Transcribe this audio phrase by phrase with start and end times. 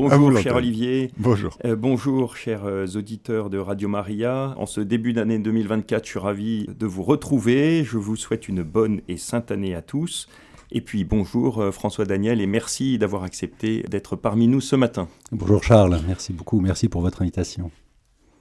[0.00, 1.10] Bonjour, cher Olivier.
[1.18, 1.58] Bonjour.
[1.64, 4.54] Euh, bonjour, chers euh, auditeurs de Radio Maria.
[4.56, 7.82] En ce début d'année 2024, je suis ravi de vous retrouver.
[7.82, 10.28] Je vous souhaite une bonne et sainte année à tous.
[10.70, 15.08] Et puis bonjour euh, François Daniel et merci d'avoir accepté d'être parmi nous ce matin.
[15.32, 17.72] Bonjour Charles, merci beaucoup, merci pour votre invitation.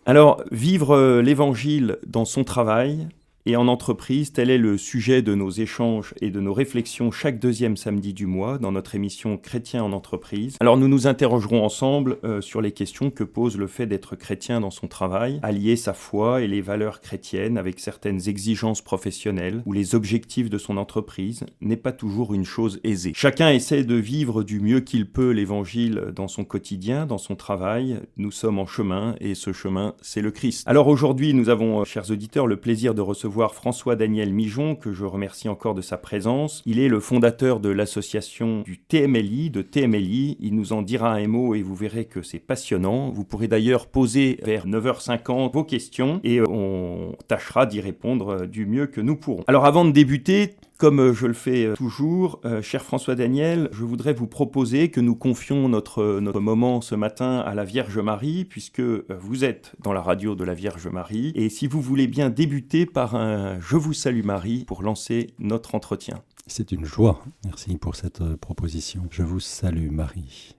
[0.05, 3.07] Alors, vivre l'évangile dans son travail,
[3.47, 7.39] et en entreprise, tel est le sujet de nos échanges et de nos réflexions chaque
[7.39, 10.57] deuxième samedi du mois dans notre émission Chrétien en entreprise.
[10.59, 14.59] Alors nous nous interrogerons ensemble euh, sur les questions que pose le fait d'être chrétien
[14.59, 19.71] dans son travail, allier sa foi et les valeurs chrétiennes avec certaines exigences professionnelles ou
[19.71, 23.13] les objectifs de son entreprise n'est pas toujours une chose aisée.
[23.15, 28.01] Chacun essaie de vivre du mieux qu'il peut l'évangile dans son quotidien, dans son travail.
[28.17, 30.67] Nous sommes en chemin et ce chemin, c'est le Christ.
[30.67, 35.05] Alors aujourd'hui, nous avons, euh, chers auditeurs, le plaisir de recevoir François-Daniel Mijon, que je
[35.05, 36.63] remercie encore de sa présence.
[36.65, 40.37] Il est le fondateur de l'association du TMLI, de TMLI.
[40.39, 43.11] Il nous en dira un mot et vous verrez que c'est passionnant.
[43.11, 48.87] Vous pourrez d'ailleurs poser vers 9h50 vos questions et on tâchera d'y répondre du mieux
[48.87, 49.43] que nous pourrons.
[49.47, 53.69] Alors avant de débuter, comme euh, je le fais euh, toujours, euh, cher François Daniel,
[53.71, 57.97] je voudrais vous proposer que nous confions notre, notre moment ce matin à la Vierge
[57.97, 61.31] Marie, puisque vous êtes dans la radio de la Vierge Marie.
[61.35, 65.75] Et si vous voulez bien débuter par un Je vous salue Marie pour lancer notre
[65.75, 66.21] entretien.
[66.45, 67.23] C'est une joie.
[67.45, 69.07] Merci pour cette proposition.
[69.11, 70.55] Je vous salue Marie,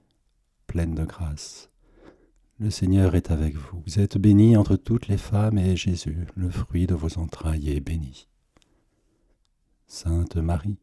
[0.67, 1.71] pleine de grâce.
[2.61, 3.83] Le Seigneur est avec vous.
[3.87, 7.81] Vous êtes bénie entre toutes les femmes et Jésus, le fruit de vos entrailles, est
[7.81, 8.27] béni.
[9.91, 10.77] Sainte Marie,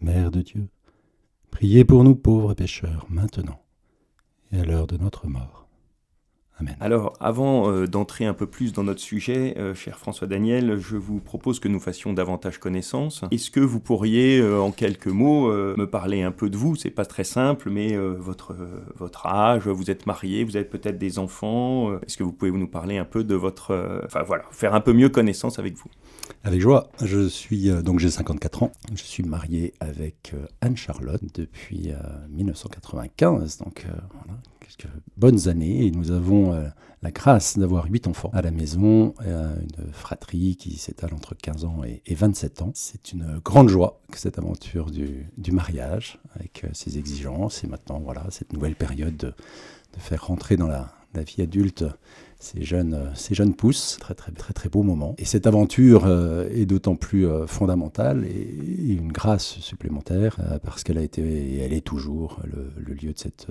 [0.00, 0.68] Mère de Dieu,
[1.50, 3.60] priez pour nous pauvres pécheurs, maintenant
[4.52, 5.66] et à l'heure de notre mort.
[6.60, 6.76] Amen.
[6.78, 10.96] Alors, avant euh, d'entrer un peu plus dans notre sujet, euh, cher François Daniel, je
[10.96, 13.24] vous propose que nous fassions davantage connaissance.
[13.32, 16.76] Est-ce que vous pourriez, euh, en quelques mots, me parler un peu de vous?
[16.76, 18.54] C'est pas très simple, mais votre,
[18.94, 21.98] votre âge, vous êtes marié, vous avez peut-être des enfants.
[22.06, 24.00] Est-ce que vous pouvez nous parler un peu de votre...
[24.04, 25.90] Enfin voilà, faire un peu mieux connaissance avec vous?
[26.44, 26.88] Avec joie.
[27.02, 28.72] Je suis euh, donc j'ai 54 ans.
[28.94, 31.92] Je suis marié avec euh, Anne Charlotte depuis
[32.30, 35.86] 1995, euh, donc voilà, quelques bonnes années.
[35.86, 36.52] Et nous avons
[37.02, 41.80] la grâce d'avoir huit enfants à la maison, une fratrie qui s'étale entre 15 ans
[41.84, 42.72] et, 27 ans.
[42.74, 48.26] C'est une grande joie que cette aventure du, mariage, avec ses exigences et maintenant voilà
[48.30, 49.34] cette nouvelle période de,
[49.98, 51.84] faire rentrer dans la vie adulte
[52.42, 53.96] ces jeunes, euh, ces jeunes pousses.
[54.00, 55.14] Très, très, très, très beau moment.
[55.18, 60.98] Et cette aventure euh, est d'autant plus euh, fondamentale et, une grâce supplémentaire parce qu'elle
[60.98, 63.46] a été et elle est toujours le, le lieu de cette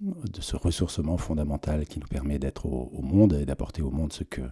[0.00, 4.24] de ce ressourcement fondamental qui nous permet d'être au, monde et d'apporter au monde ce
[4.24, 4.42] que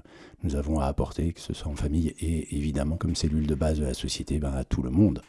[0.43, 3.79] nous avons à apporter, que ce soit en famille et évidemment comme cellule de base
[3.79, 5.21] de la société, ben, à tout le monde.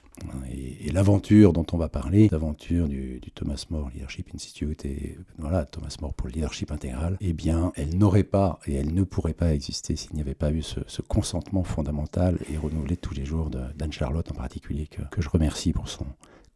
[0.49, 5.93] Et, l'aventure dont on va parler, l'aventure du, Thomas More Leadership Institute et voilà, Thomas
[5.99, 9.53] More pour le leadership intégral, eh bien, elle n'aurait pas et elle ne pourrait pas
[9.53, 13.91] exister s'il n'y avait pas eu ce, consentement fondamental et renouvelé tous les jours d'Anne
[13.91, 16.05] Charlotte en particulier, que, que je remercie pour son,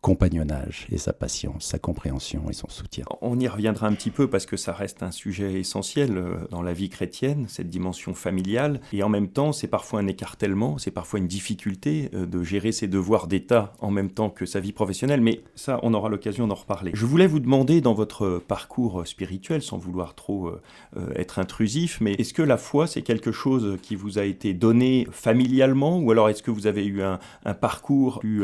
[0.02, 3.04] compagnonnage et sa patience, sa compréhension et son soutien.
[3.22, 6.62] On y reviendra un petit peu parce que ça reste un sujet essentiel euh, dans
[6.62, 10.92] la vie chrétienne, cette dimension familiale, et en même temps c'est parfois un écartèlement, c'est
[10.92, 14.72] parfois une difficulté euh, de gérer ses devoirs d'État en même temps que sa vie
[14.72, 16.92] professionnelle, mais ça on aura l'occasion d'en reparler.
[16.94, 22.14] Je voulais vous demander dans votre parcours spirituel, sans vouloir trop euh, être intrusif, mais
[22.14, 26.30] est-ce que la foi c'est quelque chose qui vous a été donné familialement, ou alors
[26.30, 27.20] est-ce que vous avez eu un,
[27.60, 28.44] parcours plus,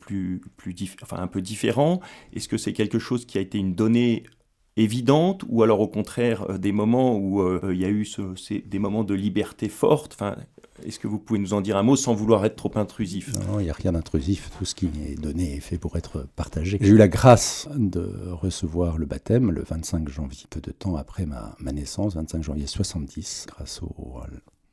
[0.00, 2.00] plus, plus difficile enfin un peu différent
[2.34, 4.24] Est-ce que c'est quelque chose qui a été une donnée
[4.76, 8.06] évidente ou alors au contraire euh, des moments où euh, il y a eu
[8.64, 10.12] des moments de liberté forte?
[10.14, 10.36] Enfin,
[10.84, 13.32] Est-ce que vous pouvez nous en dire un mot sans vouloir être trop intrusif?
[13.48, 14.50] Non, il n'y a rien d'intrusif.
[14.58, 16.78] Tout ce qui est donné est fait pour être partagé.
[16.80, 21.24] J'ai eu la grâce de recevoir le baptême le 25 janvier, peu de temps après
[21.24, 24.20] ma, ma naissance, 25 janvier 70, grâce au,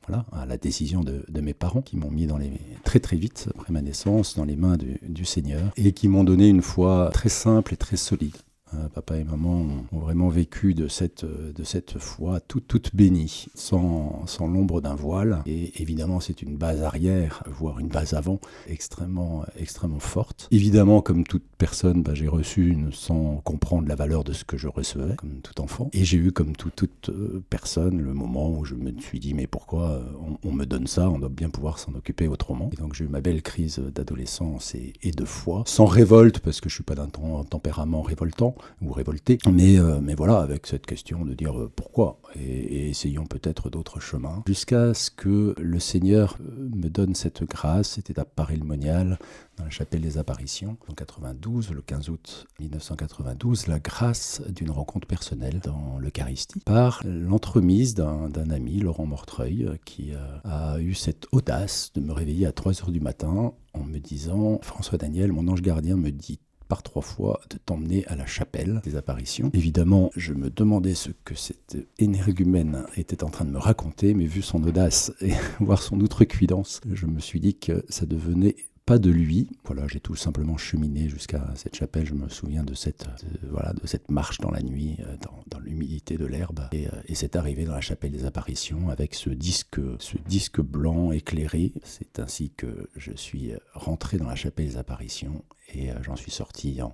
[0.07, 2.51] voilà, à la décision de, mes parents qui m'ont mis dans les,
[2.83, 6.47] très très vite après ma naissance dans les mains du Seigneur et qui m'ont donné
[6.47, 8.35] une foi très simple et très solide.
[8.75, 13.47] Euh, papa et maman ont vraiment vécu de cette, de cette foi toute, toute bénie,
[13.55, 15.41] sans, sans l'ombre d'un voile.
[15.45, 20.47] Et évidemment, c'est une base arrière, voire une base avant, extrêmement, extrêmement forte.
[20.51, 24.57] Évidemment, comme toute personne, bah, j'ai reçu une, sans comprendre la valeur de ce que
[24.57, 25.89] je recevais, comme tout enfant.
[25.93, 29.47] Et j'ai eu, comme toute euh, personne, le moment où je me suis dit, mais
[29.47, 30.03] pourquoi euh,
[30.43, 31.09] on, me donne ça?
[31.09, 32.69] On doit bien pouvoir s'en occuper autrement.
[32.73, 36.61] Et donc j'ai eu ma belle crise d'adolescence et, et, de foi, sans révolte, parce
[36.61, 39.37] que je suis pas d'un tempérament révoltant, ou révolté.
[39.51, 44.43] Mais, mais voilà, avec cette question de dire pourquoi et, essayons peut-être d'autres chemins.
[44.47, 49.19] Jusqu'à ce que le Seigneur me donne cette grâce, c'était à Paris-le-Monial,
[49.57, 55.07] dans la chapelle des apparitions, en 92, le 15 août 1992, la grâce d'une rencontre
[55.07, 60.11] personnelle dans l'Eucharistie par l'entremise d'un ami, Laurent Mortreuil, qui
[60.43, 64.59] a eu cette audace de me réveiller à 3 heures du matin en me disant
[64.61, 66.39] François Daniel, mon ange gardien me dit
[66.81, 69.51] trois fois de t'emmener à la chapelle des apparitions.
[69.53, 74.25] Évidemment, je me demandais ce que cette énergumène était en train de me raconter, mais
[74.25, 78.55] vu son audace et voir son outrecuidance, je me suis dit que ça devenait
[78.85, 79.49] pas de lui.
[79.65, 82.05] Voilà, j'ai tout simplement cheminé jusqu'à cette chapelle.
[82.05, 83.07] Je me souviens de cette,
[83.49, 85.15] voilà, de cette marche dans la nuit, euh,
[85.47, 89.15] dans, l'humidité de l'herbe, et, euh, et cette arrivée dans la chapelle des apparitions avec
[89.15, 91.71] ce disque, ce disque blanc éclairé.
[91.83, 95.43] C'est ainsi que je suis rentré dans la chapelle des apparitions
[95.73, 96.93] et euh, j'en suis sorti en,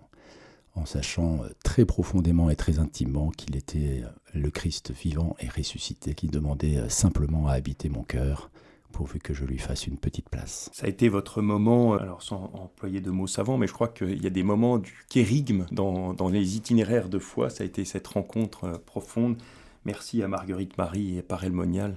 [0.86, 4.02] sachant très profondément et très intimement qu'il était
[4.34, 8.50] le Christ vivant et ressuscité, qui demandait simplement à habiter mon cœur
[8.92, 10.70] pourvu que je lui fasse une petite place.
[10.74, 14.22] Ça a été votre moment, alors sans employer de mots savants, mais je crois qu'il
[14.22, 17.86] y a des moments du kérigme dans, dans les itinéraires de foi, ça a été
[17.86, 19.38] cette rencontre euh, profonde
[19.86, 21.96] Merci à Marguerite Marie et Parel Monial,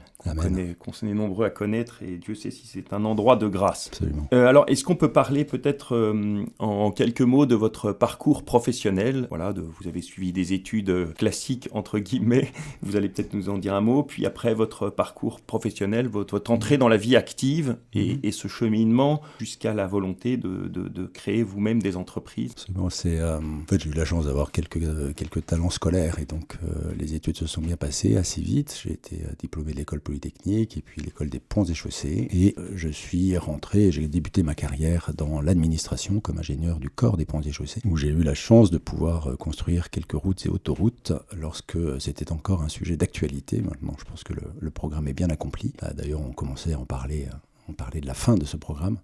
[0.79, 3.89] qu'on s'est nombreux à connaître, et Dieu sait si c'est un endroit de grâce.
[3.89, 4.29] Absolument.
[4.33, 9.27] Euh, alors, est-ce qu'on peut parler peut-être euh, en, quelques mots de votre parcours professionnel?
[9.31, 12.53] Voilà, de, vous avez suivi des études classiques, entre guillemets,
[12.83, 16.79] vous allez peut-être nous en dire un mot, puis après votre parcours professionnel, votre, entrée
[16.79, 18.33] dans la vie active et, mhm.
[18.33, 22.53] ce cheminement jusqu'à la volonté de, de, créer vous-même des entreprises.
[22.53, 26.27] Absolument, c'est, euh, en fait, j'ai eu la chance d'avoir quelques, quelques talents scolaires, et
[26.27, 26.57] donc
[26.97, 28.79] les études se sont bien passé assez vite.
[28.83, 32.29] J'ai été euh, diplômé de l'école polytechnique et puis l'école des ponts et chaussées.
[32.33, 37.17] Et euh, je suis rentré, j'ai débuté ma carrière dans l'administration comme ingénieur du corps
[37.17, 40.47] des ponts et chaussées, où j'ai eu la chance de pouvoir euh, construire quelques routes
[40.47, 43.61] et autoroutes lorsque c'était encore un sujet d'actualité.
[43.61, 45.75] Maintenant, je pense que le, programme est bien accompli.
[45.95, 47.29] D'ailleurs, on commençait à en parler,
[47.69, 48.99] on parlait de la fin de ce programme.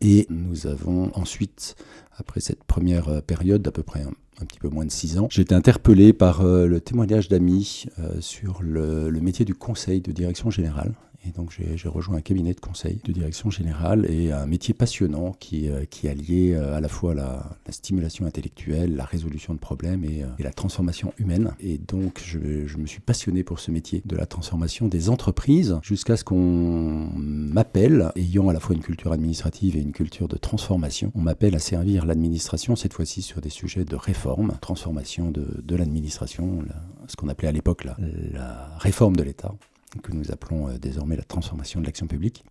[0.00, 1.76] Et nous avons ensuite,
[2.16, 4.04] après cette première période d'à peu près
[4.40, 7.86] un petit peu moins de six ans, j'ai été interpellé par euh, le témoignage d'amis
[7.98, 10.94] euh, sur le, métier du conseil de direction générale
[11.34, 15.68] donc j'ai rejoint un cabinet de conseil de direction générale et un métier passionnant qui,
[15.68, 20.22] euh, qui alliait euh, à la fois la, stimulation intellectuelle, la résolution de problèmes et,
[20.22, 21.52] euh, la transformation humaine.
[21.60, 22.38] Et donc je,
[22.76, 28.12] me suis passionné pour ce métier de la transformation des entreprises jusqu'à ce qu'on m'appelle,
[28.16, 31.58] ayant à la fois une culture administrative et une culture de transformation, on m'appelle à
[31.58, 36.64] servir l'administration, cette fois-ci sur des sujets de réforme, transformation de, de l'administration,
[37.08, 37.96] ce qu'on appelait à l'époque la,
[38.32, 39.54] la réforme de l'État
[40.02, 42.44] que nous appelons euh, désormais la transformation de l'action publique.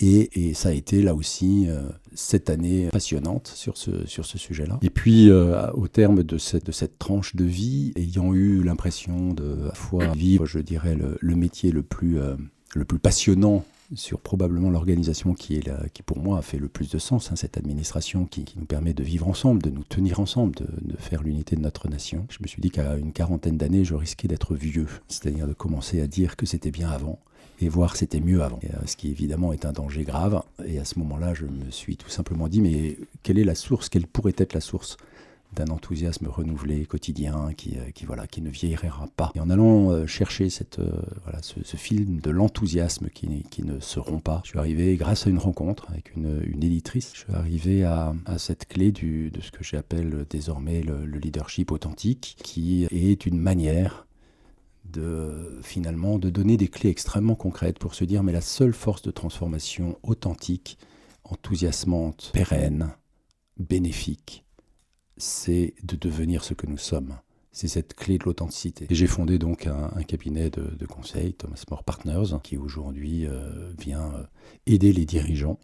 [0.00, 4.78] Et, ça a été là aussi euh, cette année passionnante sur ce, sur ce sujet-là.
[4.82, 9.32] Et puis euh, au terme de cette, de cette tranche de vie, ayant eu l'impression
[9.32, 12.18] de à fois vivre, je dirais, le, métier le plus,
[12.74, 13.64] le plus passionnant
[13.94, 17.30] sur probablement l'organisation qui, est là, qui pour moi a fait le plus de sens,
[17.30, 20.96] hein, cette administration qui, nous permet de vivre ensemble, de nous tenir ensemble, de, de
[20.96, 22.26] faire l'unité de notre nation.
[22.30, 26.00] Je me suis dit qu'à une quarantaine d'années, je risquais d'être vieux, c'est-à-dire de commencer
[26.00, 27.18] à dire que c'était bien avant
[27.62, 28.60] et voir c'était mieux avant.
[28.64, 30.42] Euh, ce qui évidemment est un danger grave.
[30.64, 33.88] Et à ce moment-là, je me suis tout simplement dit, mais quelle est la source?
[33.88, 34.96] Quelle pourrait être la source?
[35.54, 39.32] D'un enthousiasme renouvelé quotidien qui, euh, qui, ne vieillira pas.
[39.34, 40.48] Et en allant euh, chercher
[40.78, 40.90] euh,
[41.42, 45.38] ce, film de l'enthousiasme qui, ne se rompt pas, je suis arrivé, grâce à une
[45.38, 49.64] rencontre avec une, éditrice, je suis arrivé à, à cette clé du, de ce que
[49.64, 54.06] j'appelle désormais le, le leadership authentique, qui est une manière
[54.92, 59.02] de finalement de donner des clés extrêmement concrètes pour se dire mais la seule force
[59.02, 60.78] de transformation authentique,
[61.24, 62.90] enthousiasmante, pérenne,
[63.58, 64.44] bénéfique,
[65.20, 67.16] c'est de devenir ce que nous sommes.
[67.52, 68.86] C'est cette clé de l'authenticité.
[68.90, 74.22] J'ai fondé donc un, cabinet de, conseil, Thomas More Partners, qui aujourd'hui euh, vient euh,
[74.66, 75.58] aider les dirigeants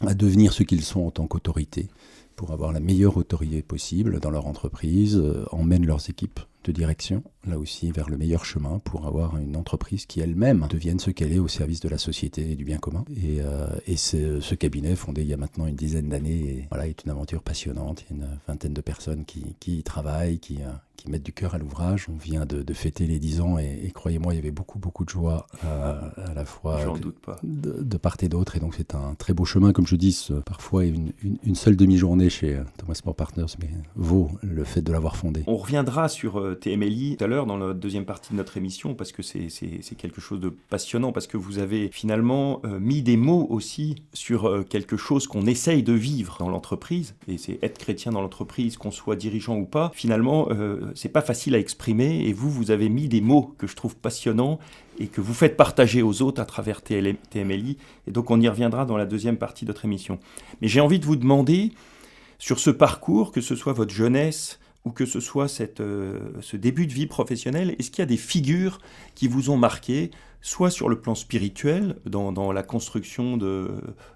[0.00, 1.88] à devenir ce qu'ils sont en tant qu'autorité,
[2.36, 7.22] pour avoir la meilleure autorité possible dans leur entreprise, euh, emmène leurs équipes de direction,
[7.46, 11.32] là aussi vers le meilleur chemin pour avoir une entreprise qui elle-même devienne ce qu'elle
[11.32, 13.04] est au service de la société et du bien commun.
[13.16, 17.04] Et, euh, et ce cabinet, fondé il y a maintenant une dizaine d'années, voilà, est
[17.04, 18.04] une aventure passionnante.
[18.10, 20.70] Il y a une vingtaine de personnes qui, qui y travaillent, qui, euh,
[21.02, 22.06] qui mettent du cœur à l'ouvrage.
[22.08, 25.10] On vient de, fêter les 10 ans et, croyez-moi, il y avait beaucoup, beaucoup de
[25.10, 27.38] joie à la fois doute pas.
[27.42, 28.56] De, part et d'autre.
[28.56, 32.30] Et donc c'est un très beau chemin, comme je dis, parfois une, une, seule demi-journée
[32.30, 35.44] chez Thomas More Partners, mais vaut le fait de l'avoir fondé.
[35.46, 39.12] On reviendra sur TMLI tout à l'heure dans la deuxième partie de notre émission parce
[39.12, 43.96] que c'est quelque chose de passionnant, parce que vous avez finalement mis des mots aussi
[44.12, 48.76] sur quelque chose qu'on essaye de vivre dans l'entreprise, et c'est être chrétien dans l'entreprise,
[48.76, 52.70] qu'on soit dirigeant ou pas, finalement, euh, c'est pas facile à exprimer, et vous, vous
[52.70, 54.58] avez mis des mots que je trouve passionnants
[54.98, 58.84] et que vous faites partager aux autres à travers TMLI, et donc on y reviendra
[58.84, 60.18] dans la deuxième partie de notre émission.
[60.60, 61.72] Mais j'ai envie de vous demander,
[62.38, 66.56] sur ce parcours, que ce soit votre jeunesse, ou que ce soit cette, euh, ce
[66.56, 68.80] début de vie professionnelle, est-ce qu'il y a des figures
[69.14, 73.70] qui vous ont marqué, soit sur le plan spirituel, dans, dans la construction de,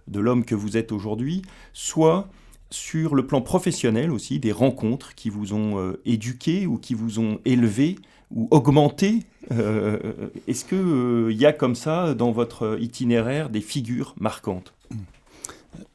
[0.09, 1.43] de l'homme que vous êtes aujourd'hui,
[1.73, 2.29] soit
[2.77, 7.19] sur le plan professionnel aussi, des rencontres qui vous ont euh, éduqué ou qui vous
[7.19, 7.97] ont élevé
[8.31, 9.21] ou augmenté
[9.53, 14.75] euh, Est-ce qu'il il y a comme ça dans votre itinéraire des figures marquantes?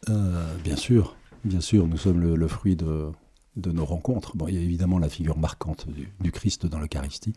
[0.07, 3.11] Bien sûr, bien sûr, nous sommes le fruit de,
[3.55, 4.35] nos rencontres.
[4.35, 5.87] Bon, il y a évidemment la figure marquante
[6.19, 7.33] du, Christ dans l'Eucharistie,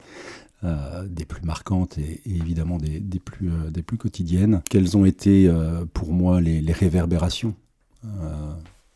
[0.63, 4.63] euh, des plus marquantes et, évidemment des, plus, euh, des plus quotidiennes.
[4.71, 7.55] Quelles ont été euh, pour moi les, réverbérations?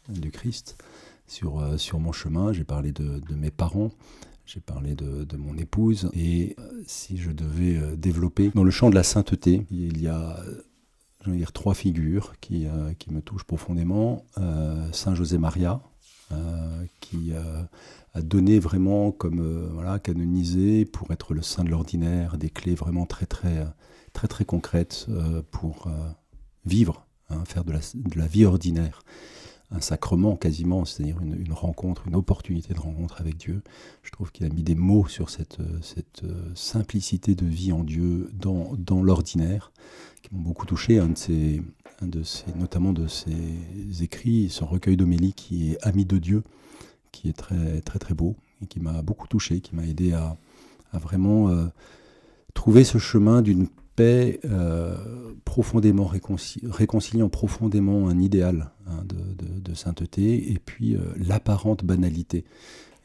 [0.09, 0.77] Du Christ
[1.27, 3.91] sur, sur mon chemin J'ai parlé de, mes parents.
[4.47, 9.03] J'ai parlé de, mon épouse et si je devais développer dans le champ de la
[9.03, 10.39] sainteté, il y a
[11.27, 12.67] dire, trois figures qui,
[12.99, 14.25] qui me touchent profondément.
[14.93, 15.83] Saint José Maria,
[16.31, 17.63] euh, qui euh,
[18.13, 22.75] a donné vraiment comme euh, voilà, canonisé pour être le saint de l'ordinaire, des clés
[22.75, 23.67] vraiment très très
[24.13, 25.07] très très concrètes
[25.51, 25.89] pour
[26.67, 29.01] vivre, hein, faire de la, de la, vie ordinaire
[29.71, 33.63] un sacrement quasiment, c'est-à-dire une, rencontre, une opportunité de rencontre avec Dieu.
[34.03, 36.23] Je trouve qu'il a mis des mots sur cette, cette
[36.55, 39.71] simplicité de vie en Dieu dans, l'ordinaire,
[40.23, 40.99] qui m'ont beaucoup touché.
[40.99, 41.63] Un de
[42.03, 42.23] de
[42.57, 46.45] notamment de ses écrits, son recueil d'homélie qui est Ami de Dieu,
[47.13, 50.37] qui est très très très beau et qui m'a beaucoup touché, qui m'a aidé à,
[50.93, 51.67] vraiment euh,
[52.55, 53.69] trouver ce chemin d'une
[54.01, 54.97] euh,
[55.45, 62.45] profondément réconciliant profondément un idéal hein, de, sainteté et puis euh, l'apparente banalité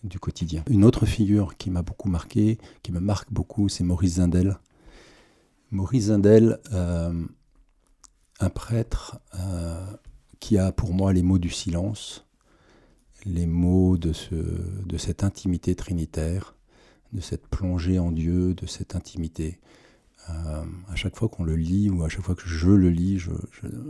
[0.04, 0.64] du quotidien.
[0.70, 4.60] Une autre figure qui m'a beaucoup marqué, qui me marque beaucoup, c'est Maurice Zindel.
[5.72, 6.60] Maurice Zindel,
[8.40, 9.86] un prêtre euh,
[10.40, 12.26] qui a pour moi les mots du silence,
[13.26, 16.56] les mots de, ce, de cette intimité trinitaire,
[17.14, 19.60] de cette plongée en Dieu, de cette intimité.
[20.30, 23.20] Euh, à chaque fois qu'on le lit ou à chaque fois que je le lis,
[23.20, 23.32] je,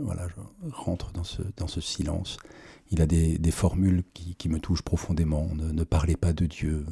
[0.00, 0.26] voilà,
[0.72, 2.38] rentre dans ce, dans ce silence.
[2.90, 5.48] Il a des, des formules qui, qui, me touchent profondément.
[5.54, 6.86] Ne, parlez pas de Dieu,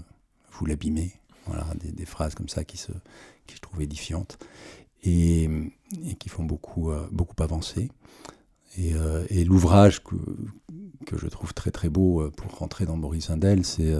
[0.52, 1.14] vous l'abîmez.
[1.46, 2.92] Voilà, des, des, phrases comme ça qui, se,
[3.46, 4.38] qui je trouve édifiantes
[5.02, 5.50] et,
[6.20, 7.90] qui font beaucoup, euh, beaucoup avancer.
[8.78, 10.14] Et, euh, et l'ouvrage que,
[11.04, 13.92] que, je trouve très très beau pour rentrer dans Maurice Indel, c'est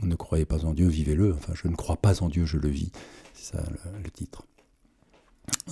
[0.00, 1.34] Ne croyez pas en Dieu, vivez-le.
[1.34, 2.90] Enfin, je ne crois pas en Dieu, je le vis.
[3.32, 3.64] C'est ça
[4.02, 4.42] le, titre.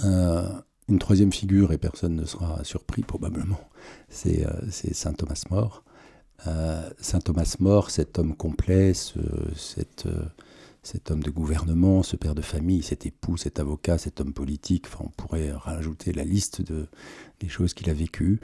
[0.04, 3.60] une troisième figure, et personne ne sera surpris probablement,
[4.08, 5.84] c'est Saint Thomas More.
[6.98, 10.06] Saint Thomas More, cet homme complet, cet
[11.10, 15.08] homme de gouvernement, ce père de famille, cet époux, cet avocat, cet homme politique, on
[15.08, 16.88] pourrait rajouter la liste de,
[17.40, 18.40] des choses qu'il a vécues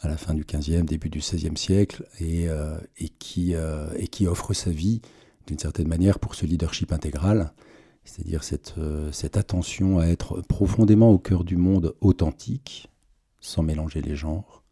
[0.00, 2.78] à la fin du 15e, début du 16e siècle, et, euh,
[3.38, 5.02] euh, et qui offre sa vie
[5.46, 7.52] d'une certaine manière pour ce leadership intégral,
[8.04, 12.88] c'est-à-dire cette, euh, cette attention à être profondément au cœur du monde authentique,
[13.40, 14.62] sans mélanger les genres,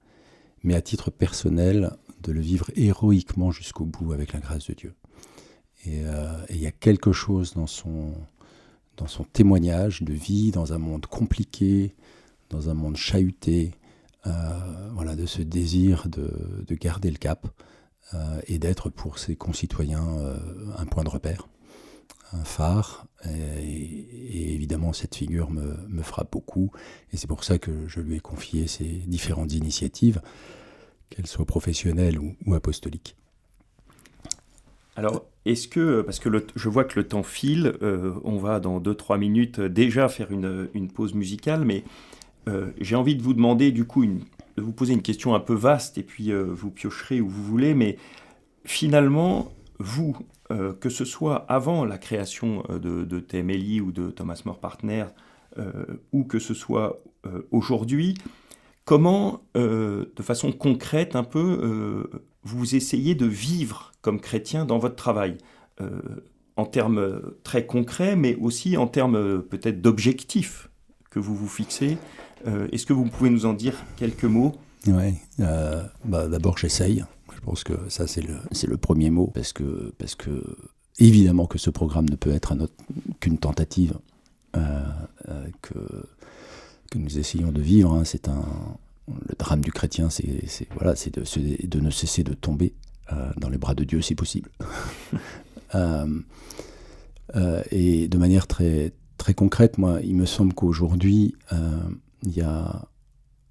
[0.62, 1.92] mais à titre personnel,
[2.22, 4.94] de le vivre héroïquement jusqu'au bout avec la grâce de Dieu.
[5.86, 6.02] Et
[6.50, 8.12] il y a quelque chose dans son,
[9.32, 11.94] témoignage de vie, dans un monde compliqué,
[12.50, 13.77] dans un monde chahuté,
[14.24, 17.46] voilà, de ce désir de, de garder le cap
[18.14, 20.06] euh, et d'être pour ses concitoyens
[20.76, 21.48] un point de repère,
[22.32, 23.06] un phare.
[23.24, 26.70] Et, évidemment, cette figure me, frappe beaucoup.
[27.12, 30.20] Et c'est pour ça que je lui ai confié ces différentes initiatives,
[31.10, 33.16] qu'elles soient professionnelles ou, apostoliques.
[34.96, 38.80] Alors, est-ce que, parce que je vois que le temps file, euh, on va dans
[38.80, 41.84] 2-3 minutes déjà faire une, pause musicale, mais
[42.48, 45.54] euh, j'ai envie de vous demander du coup, de vous poser une question un peu
[45.54, 47.96] vaste, et puis euh, vous piocherez où vous voulez, mais
[48.64, 50.16] finalement, vous,
[50.80, 55.04] que ce soit avant la création de, de TMLI ou de Thomas More Partner,
[56.10, 57.00] ou que ce soit
[57.52, 58.14] aujourd'hui,
[58.84, 62.08] comment, de façon concrète un peu,
[62.42, 65.36] vous essayez de vivre comme chrétien dans votre travail,
[65.80, 66.00] euh,
[66.56, 70.70] en termes très concrets, mais aussi en termes peut-être d'objectifs
[71.08, 71.98] que vous vous fixez.
[72.46, 74.54] Est-ce que vous pouvez nous en dire quelques mots?
[74.86, 75.14] Oui,
[76.04, 77.04] bah, d'abord j'essaye.
[77.34, 80.42] Je pense que ça c'est le, le premier mot, parce que, parce que
[80.98, 82.54] évidemment que ce programme ne peut être
[83.20, 83.94] qu'une tentative
[84.56, 84.82] euh,
[85.28, 85.78] euh, que,
[86.90, 87.92] que nous essayons de vivre.
[87.92, 88.04] Hein.
[88.04, 88.44] C'est un,
[89.06, 90.42] le drame du chrétien, c'est
[90.74, 92.74] voilà, c'est de, de, ne cesser de tomber
[93.12, 94.50] euh, dans les bras de Dieu si possible.
[97.70, 101.34] et de manière très, très concrète, moi, il me semble qu'aujourd'hui,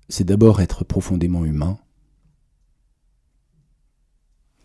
[0.09, 1.77] c'est d'abord être profondément humain,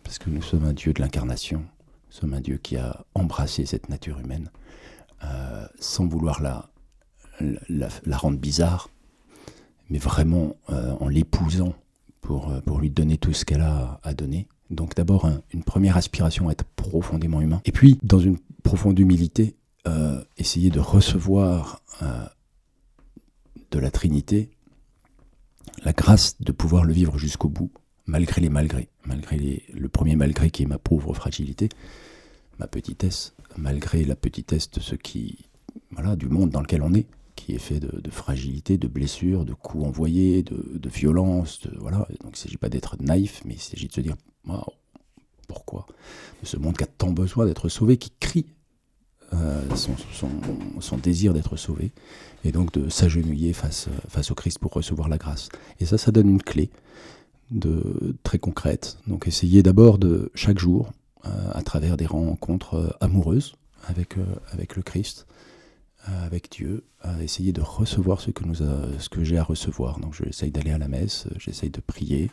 [0.03, 3.65] parce que nous sommes un Dieu de l'incarnation, nous sommes un Dieu qui a embrassé
[3.65, 4.51] cette nature humaine,
[5.23, 6.69] euh, sans vouloir la,
[7.69, 8.89] la, rendre bizarre,
[9.89, 11.73] mais vraiment euh, en l'épousant
[12.21, 14.47] pour, euh, pour lui donner tout ce qu'elle a à donner.
[14.69, 19.55] Donc d'abord une première aspiration à être profondément humain, et puis dans une profonde humilité,
[20.37, 21.81] essayer de recevoir
[23.73, 24.51] de la Trinité
[25.83, 27.71] la grâce de pouvoir le vivre jusqu'au bout,
[28.05, 31.69] malgré les malgrés, malgré le premier malgré qui est ma pauvre fragilité,
[32.59, 35.49] ma petitesse, malgré la petitesse de ce qui,
[35.91, 39.53] voilà, du monde dans lequel on est, qui est fait de, fragilité, de blessures, de
[39.53, 41.97] coups envoyés, de, violence, voilà.
[41.97, 44.15] donc il ne s'agit pas d'être naïf, mais il s'agit de se dire,
[45.47, 45.87] pourquoi?
[46.41, 48.45] De ce monde qui a tant besoin d'être sauvé, qui crie
[49.33, 51.91] euh, son, désir d'être sauvé,
[52.45, 55.49] et donc de s'agenouiller face, face au Christ pour recevoir la grâce.
[55.79, 56.69] Et ça, ça donne une clé
[57.51, 58.97] de, très concrète.
[59.07, 60.91] Donc essayez d'abord de chaque jour
[61.25, 63.55] euh, à travers des rencontres euh, amoureuses
[63.87, 65.25] avec, euh, avec le Christ,
[66.05, 70.01] avec Dieu, à essayer de recevoir ce que, nous ce que j'ai à recevoir.
[70.01, 72.29] Donc j'essaye d'aller à la messe, j'essaye de prier,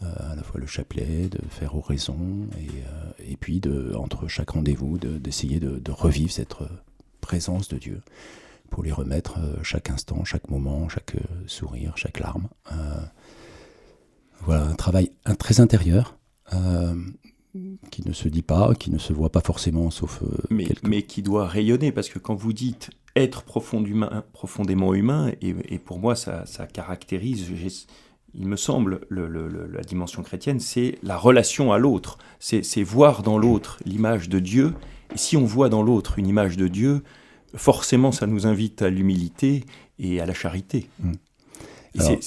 [0.00, 4.98] à la fois le chapelet, de faire oraison, et, et puis de, entre chaque rendez-vous,
[4.98, 6.56] d'essayer de, de, revivre cette
[7.20, 8.00] présence de Dieu
[8.70, 12.48] pour lui remettre chaque instant, chaque moment, chaque sourire, chaque larme.
[14.40, 16.16] voilà, un travail un, très intérieur,
[17.90, 21.02] qui ne se dit pas, qui ne se voit pas forcément, sauf euh, mais, mais
[21.02, 26.44] qui doit rayonner, parce que quand vous dites être profondément humain, et, pour moi ça,
[26.72, 27.46] caractérise,
[28.34, 33.78] il me semble, la dimension chrétienne, c'est la relation à l'autre, c'est voir dans l'autre
[33.84, 34.74] l'image de Dieu,
[35.14, 37.02] et si on voit dans l'autre une image de Dieu,
[37.54, 39.64] forcément ça nous invite à l'humilité
[39.98, 40.88] et à la charité.
[41.00, 41.12] Mmh.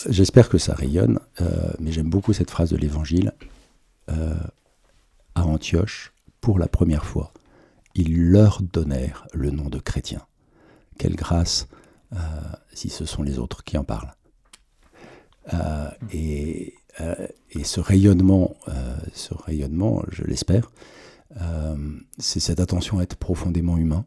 [0.09, 3.33] J'espère que ça rayonne, euh, mais j'aime beaucoup cette phrase de l'Évangile.
[4.09, 4.35] Euh,
[5.33, 7.33] à Antioche, pour la première fois,
[7.95, 10.21] ils leur donnèrent le nom de chrétiens.
[10.99, 11.67] Quelle grâce
[12.13, 12.17] euh,
[12.73, 14.13] si ce sont les autres qui en parlent.
[15.53, 18.55] Euh, et, euh, et, ce rayonnement,
[19.13, 20.71] ce rayonnement, je l'espère,
[22.17, 24.05] c'est cette attention à être profondément humain.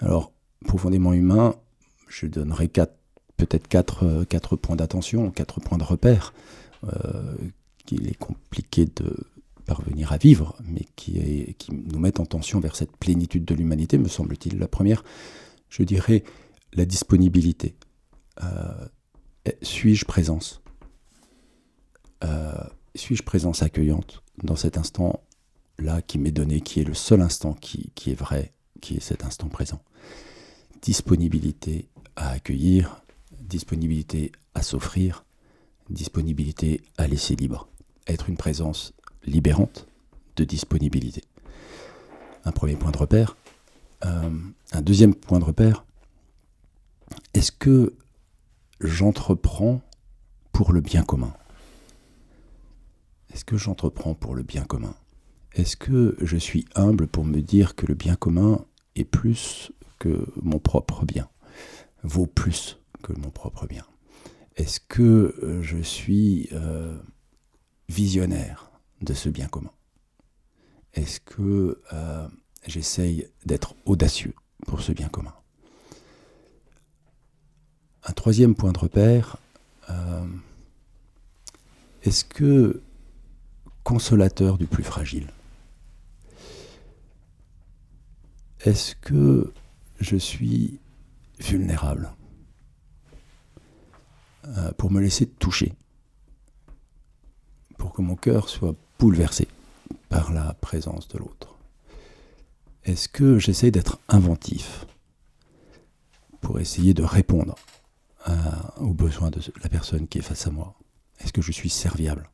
[0.00, 0.32] Alors,
[0.66, 1.54] profondément humain,
[2.08, 6.34] je donnerai peut-être quatre, points d'attention, quatre points de repère
[7.86, 9.14] qu'il est compliqué de,
[9.66, 13.98] parvenir à vivre, mais qui, qui nous mettent en tension vers cette plénitude de l'humanité,
[13.98, 14.58] me semble-t-il.
[14.58, 15.04] La première,
[15.68, 16.24] je dirais,
[16.72, 17.76] la disponibilité.
[19.48, 20.62] Euh, suis-je présence?
[22.24, 22.52] Euh,
[22.94, 27.92] Suis-je présence accueillante dans cet instant-là qui m'est donné, qui est le seul instant qui,
[27.94, 29.82] qui est vrai, qui est cet instant présent?
[30.82, 33.02] Disponibilité à accueillir,
[33.40, 35.24] disponibilité à s'offrir,
[35.88, 37.68] disponibilité à laisser libre.
[38.06, 38.92] Être une présence
[39.24, 39.86] libérante
[40.36, 41.22] de disponibilité.
[42.44, 43.36] Un premier point de repère.
[44.04, 44.30] Euh,
[44.72, 45.84] un deuxième point de repère,
[47.34, 47.94] est-ce que
[48.80, 49.82] j'entreprends
[50.52, 51.34] pour le bien commun.
[53.32, 54.94] Est-ce que j'entreprends pour le bien commun?
[55.52, 58.64] Est-ce que je suis humble pour me dire que le bien commun
[58.96, 61.28] est plus que mon propre bien?
[62.02, 63.84] Vaut plus que mon propre bien.
[64.56, 66.98] Est-ce que je suis euh,
[67.88, 68.70] visionnaire
[69.02, 69.72] de ce bien commun?
[70.94, 72.28] Est-ce que euh,
[72.66, 74.34] j'essaye d'être audacieux
[74.66, 75.34] pour ce bien commun?
[78.04, 79.36] Un troisième point de repère,
[79.90, 80.26] euh,
[82.02, 82.82] est-ce que
[83.84, 85.28] consolateur du plus fragile
[88.60, 89.52] Est-ce que
[90.00, 90.78] je suis
[91.38, 92.12] vulnérable
[94.46, 95.74] euh, pour me laisser toucher,
[97.76, 99.46] pour que mon cœur soit bouleversé
[100.08, 101.54] par la présence de l'autre?
[102.84, 104.86] Est-ce que j'essaie d'être inventif
[106.40, 107.56] pour essayer de répondre
[108.76, 110.74] aux besoins de la personne qui est face à moi
[111.20, 112.28] Est-ce que je suis serviable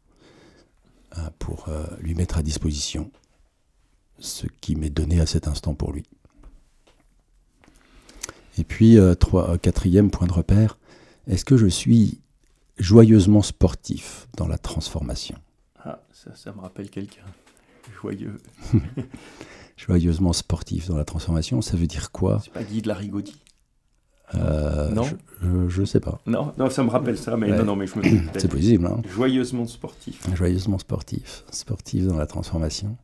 [1.38, 1.68] pour
[2.01, 3.11] lui mettre à disposition
[4.18, 6.05] ce qui m'est donné à cet instant pour lui?
[8.59, 10.79] Et puis, trois, quatrième point de repère,
[11.29, 12.20] est-ce que je suis
[12.79, 15.37] joyeusement sportif dans la transformation?
[15.85, 17.25] Ah, ça, ça me rappelle quelqu'un.
[18.01, 18.38] Joyeux.
[19.77, 22.40] Joyeusement sportif dans la transformation, ça veut dire quoi?
[22.42, 23.40] C'est pas Guy de la Rigaudie
[24.35, 25.05] euh, non,
[25.69, 26.21] je, ne sais pas.
[26.27, 28.03] Non, non, ça me rappelle ça, mais non, non, mais je me.
[28.37, 28.87] C'est possible.
[28.87, 29.03] Hein.
[29.15, 30.21] Joyeusement sportif.
[30.35, 32.97] Joyeusement sportif, sportif dans la transformation.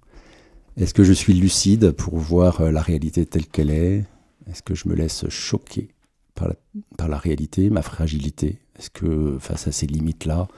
[0.77, 4.05] Est-ce que je suis lucide pour voir euh, la réalité telle qu'elle est?
[4.51, 5.89] Est-ce que je me laisse choquer
[6.35, 6.55] par la,
[6.97, 8.59] par la réalité, ma fragilité?
[8.79, 10.49] Est-ce que face à ces limites-là,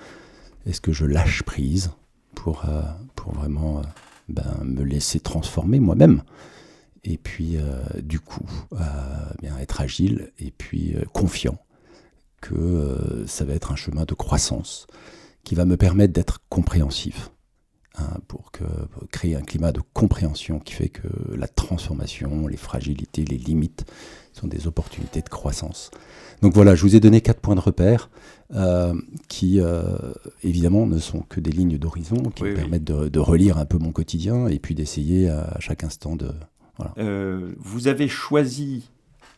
[0.67, 1.91] est-ce que je lâche prise
[2.35, 2.83] pour, euh,
[3.17, 3.83] pour vraiment
[4.29, 6.23] ben, me laisser transformer moi-même?
[7.05, 8.77] Et puis euh, du coup euh,
[9.41, 11.59] bien être agile et puis euh, confiant
[12.41, 14.87] que ça va être un chemin de croissance
[15.45, 17.31] qui va me permettre d'être compréhensif
[17.97, 18.65] hein, pour, que,
[19.11, 23.87] créer un climat de compréhension qui fait que la transformation, les fragilités, les limites
[24.35, 25.91] sont des opportunités de croissance.
[26.43, 28.11] Donc voilà, je vous ai donné quatre points de repère
[29.29, 29.59] qui
[30.43, 33.79] évidemment ne sont que des lignes d'horizon qui me permettent de, de, relire un peu
[33.79, 36.31] mon quotidien et puis d'essayer à chaque instant de,
[36.99, 38.91] euh, vous avez choisi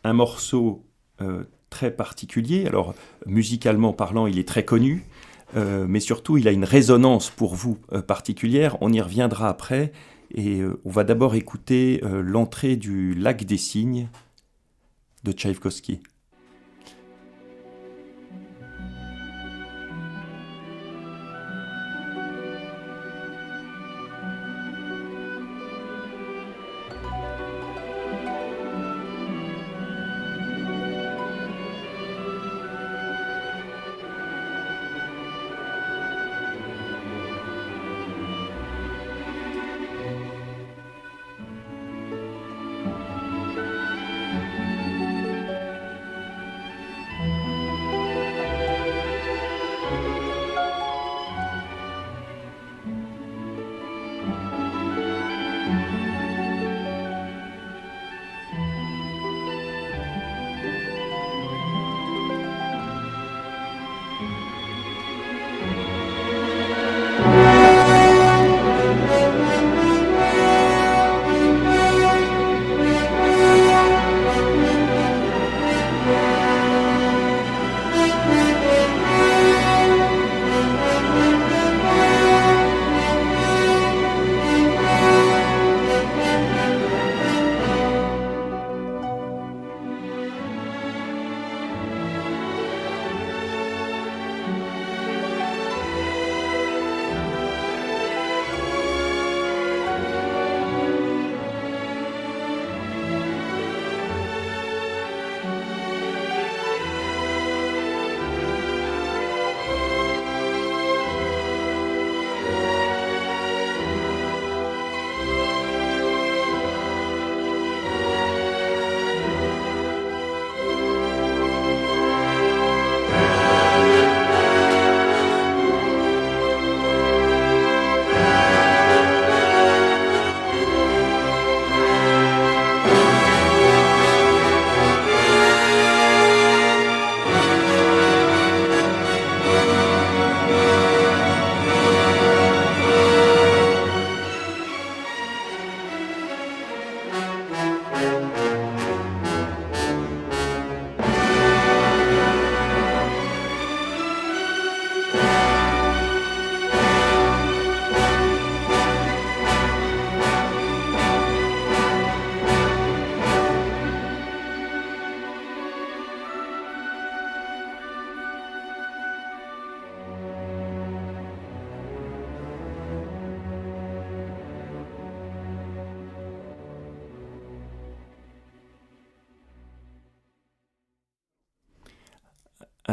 [0.03, 0.83] un morceau
[1.21, 2.65] euh, très particulier.
[2.65, 2.93] Alors,
[3.25, 5.05] musicalement parlant, il est très connu,
[5.55, 8.77] euh, mais surtout, il a une résonance pour vous particulière.
[8.81, 9.91] On y reviendra après.
[10.35, 14.09] Et on va d'abord écouter l'entrée du Lac des Cygnes
[15.23, 16.01] de Tchaïkovski.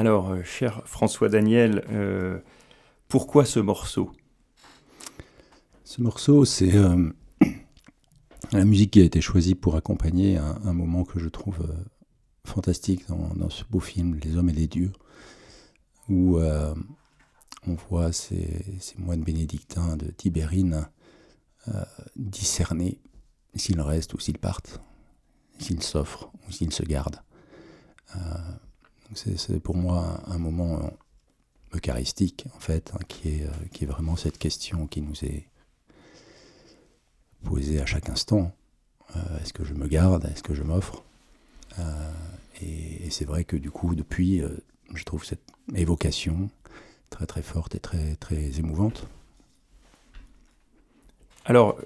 [0.04, 2.38] Alors, euh, cher François Daniel, euh,
[3.08, 4.12] pourquoi ce morceau?
[5.82, 7.10] Ce morceau, c'est euh,
[8.52, 11.66] la musique qui a été choisie pour accompagner un, moment que je trouve
[12.46, 14.92] fantastique dans, ce beau film, Les hommes et les dieux,
[16.10, 20.86] où on voit ces, moines bénédictins de Tibérine
[22.14, 23.00] discerner
[23.54, 24.82] s'ils restent ou s'ils partent,
[25.58, 27.22] s'ils s'offrent ou s'ils se gardent
[29.14, 30.90] c'est pour moi un, moment
[31.74, 35.48] eucharistique, en fait, hein, qui, est, qui est vraiment cette question qui nous est
[37.44, 38.52] posée à chaque instant.
[39.40, 40.24] Est-ce que je me garde?
[40.24, 41.04] Est-ce que je m'offre?
[42.60, 44.42] Et, c'est vrai que du coup, depuis,
[44.92, 46.50] je trouve cette évocation
[47.10, 49.06] très très forte et très très émouvante.
[51.44, 51.78] Alors,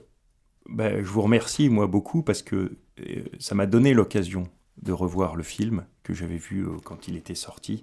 [0.68, 4.48] ben, je vous remercie moi beaucoup parce que euh, ça m'a donné l'occasion
[4.82, 7.82] de revoir le film que j'avais vu euh, quand il était sorti.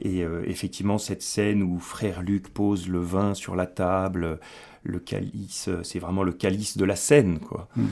[0.00, 4.38] Et euh, effectivement, cette scène où frère Luc pose le vin sur la table,
[4.84, 7.68] le calice, c'est vraiment le calice de la scène, quoi.
[7.76, 7.84] Mm.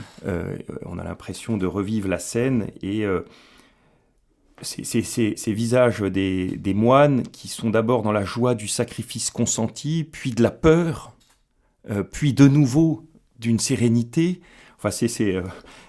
[0.85, 3.05] on a l'impression de revivre la scène et
[4.61, 10.43] ces, visages des, moines qui sont d'abord dans la joie du sacrifice consenti, puis de
[10.43, 11.15] la peur,
[11.89, 13.07] euh, puis de nouveau
[13.39, 14.41] d'une sérénité.
[14.83, 15.43] Enfin, euh,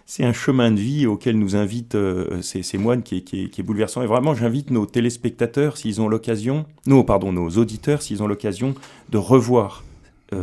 [0.04, 4.02] c'est un chemin de vie auquel nous invitent euh, ces, moines qui est, bouleversant.
[4.02, 8.74] Et vraiment, j'invite nos téléspectateurs, s'ils ont l'occasion, non, pardon, nos auditeurs, s'ils ont l'occasion
[9.10, 9.84] de revoir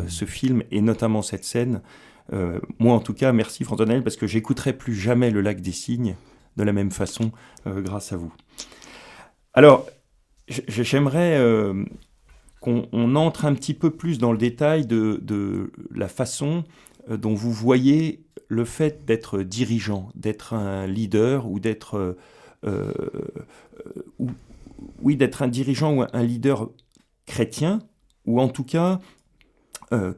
[0.08, 1.82] ce film et notamment cette scène.
[2.78, 6.16] moi, en tout cas, merci François parce que j'écouterai plus jamais le lac des cygnes
[6.60, 7.32] de la même façon
[7.66, 8.34] euh, grâce à vous.
[9.54, 9.88] Alors,
[10.48, 11.86] j'aimerais euh,
[12.60, 16.64] qu'on entre un petit peu plus dans le détail de, la façon
[17.10, 22.18] euh, dont vous voyez le fait d'être dirigeant, d'être un leader ou d'être
[25.02, 26.70] oui d'être un dirigeant ou un leader
[27.26, 27.80] chrétien
[28.26, 29.00] ou en tout cas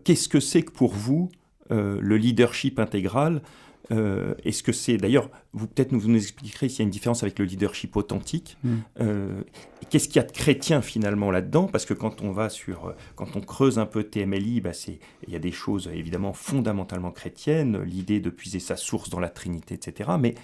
[0.03, 1.29] qu'est-ce que c'est que pour vous
[1.69, 3.43] le leadership intégral?
[3.89, 7.23] Euh, est-ce que c'est d'ailleurs, vous peut-être nous, nous expliquerez s'il y a une différence
[7.23, 8.57] avec le leadership authentique.
[8.63, 8.77] Hmm.
[8.99, 9.41] Euh,
[9.89, 11.67] qu'est-ce qu'il y a de chrétien finalement là-dedans?
[11.67, 15.33] Parce que quand on va sur, euh, quand on creuse un peu TMLI, bah il
[15.33, 19.75] y a des choses évidemment fondamentalement chrétiennes, l'idée de puiser sa source dans la Trinité,
[19.75, 20.11] etc.
[20.19, 20.35] Mais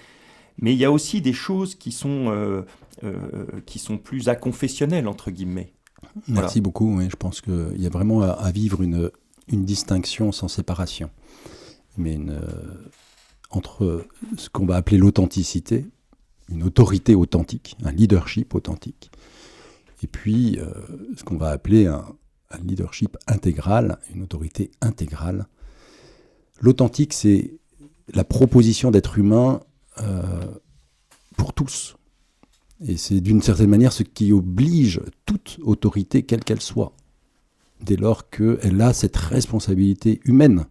[0.60, 2.66] mais il y a aussi des choses qui sont
[3.68, 5.72] qui sont plus aconfessionnelles entre guillemets.
[6.28, 7.00] Merci beaucoup.
[7.00, 9.12] je pense qu'il y a vraiment à, vivre une,
[9.50, 11.12] une distinction sans séparation.
[11.96, 12.40] Mais une,
[13.50, 14.06] entre
[14.38, 15.86] ce qu'on va appeler l'authenticité,
[16.50, 19.12] une autorité authentique, un leadership authentique,
[20.04, 20.72] et puis euh,
[21.16, 22.06] ce qu'on va appeler un,
[22.64, 25.48] leadership intégral, une autorité intégrale.
[26.62, 27.60] L'authentique, c'est
[28.14, 29.60] la proposition d'être humain
[30.02, 30.46] euh,
[31.36, 31.98] pour tous.
[32.86, 36.94] Et c'est d'une certaine manière ce qui oblige toute autorité, quelle qu'elle soit,
[37.82, 40.68] dès lors qu'elle a cette responsabilité humaine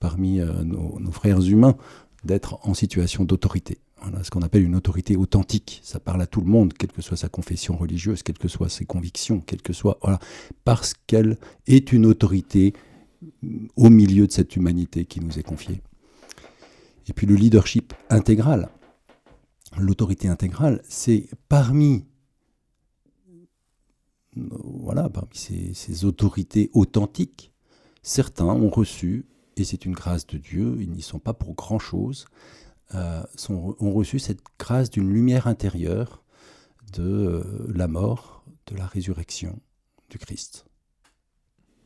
[0.00, 1.76] parmi euh, nos, frères humains
[2.26, 3.78] d'être en situation d'autorité.
[4.22, 5.80] Ce qu'on appelle une autorité authentique.
[5.82, 8.68] Ça parle à tout le monde, quelle que soit sa confession religieuse, quelles que soient
[8.68, 9.98] ses convictions, quelle que soit.
[10.02, 10.18] Voilà,
[10.64, 12.74] parce qu'elle est une autorité
[13.74, 15.80] au milieu de cette humanité qui nous est confiée.
[17.08, 18.68] Et puis le leadership intégral.
[19.78, 22.04] L'autorité intégrale, c'est parmi
[24.36, 27.52] voilà, parmi ces autorités authentiques,
[28.02, 29.24] certains ont reçu
[29.56, 32.26] et c'est une grâce de Dieu, ils n'y sont pas pour grand-chose,
[32.94, 36.22] euh, ont reçu cette grâce d'une lumière intérieure
[36.92, 39.58] de euh, la mort, de la résurrection
[40.10, 40.66] du Christ,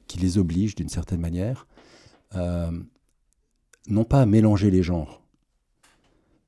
[0.08, 1.66] qui les oblige d'une certaine manière,
[2.34, 2.70] euh,
[3.86, 5.22] non pas à mélanger les genres,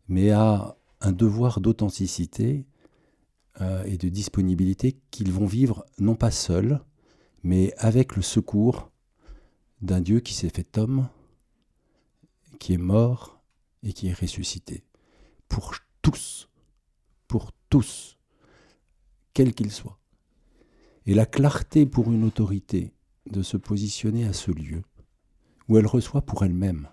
[0.09, 2.67] mais à un devoir d'authenticité
[3.85, 6.81] et de disponibilité qu'ils vont vivre non pas seuls,
[7.45, 8.92] mais avec le secours
[9.83, 11.09] d'un Dieu qui s'est fait homme,
[12.59, 13.43] qui est mort
[13.83, 14.85] et qui est ressuscité.
[15.49, 16.49] Pour tous,
[17.27, 18.17] pour tous,
[19.35, 19.99] quels qu'ils soient.
[21.07, 22.95] Et la clarté pour une autorité
[23.31, 24.83] de se positionner à ce lieu,
[25.69, 26.89] où elle reçoit pour elle-même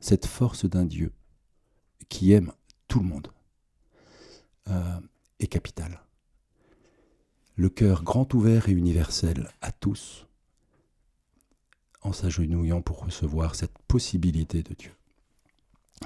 [0.00, 1.12] cette force d'un Dieu
[2.10, 2.52] qui aime
[2.86, 3.32] tout le monde,
[4.68, 5.00] euh,
[5.38, 6.02] est capitale.
[7.56, 10.26] Le cœur grand ouvert et universel à tous,
[12.04, 14.92] en s'agenouillant pour recevoir cette possibilité de Dieu.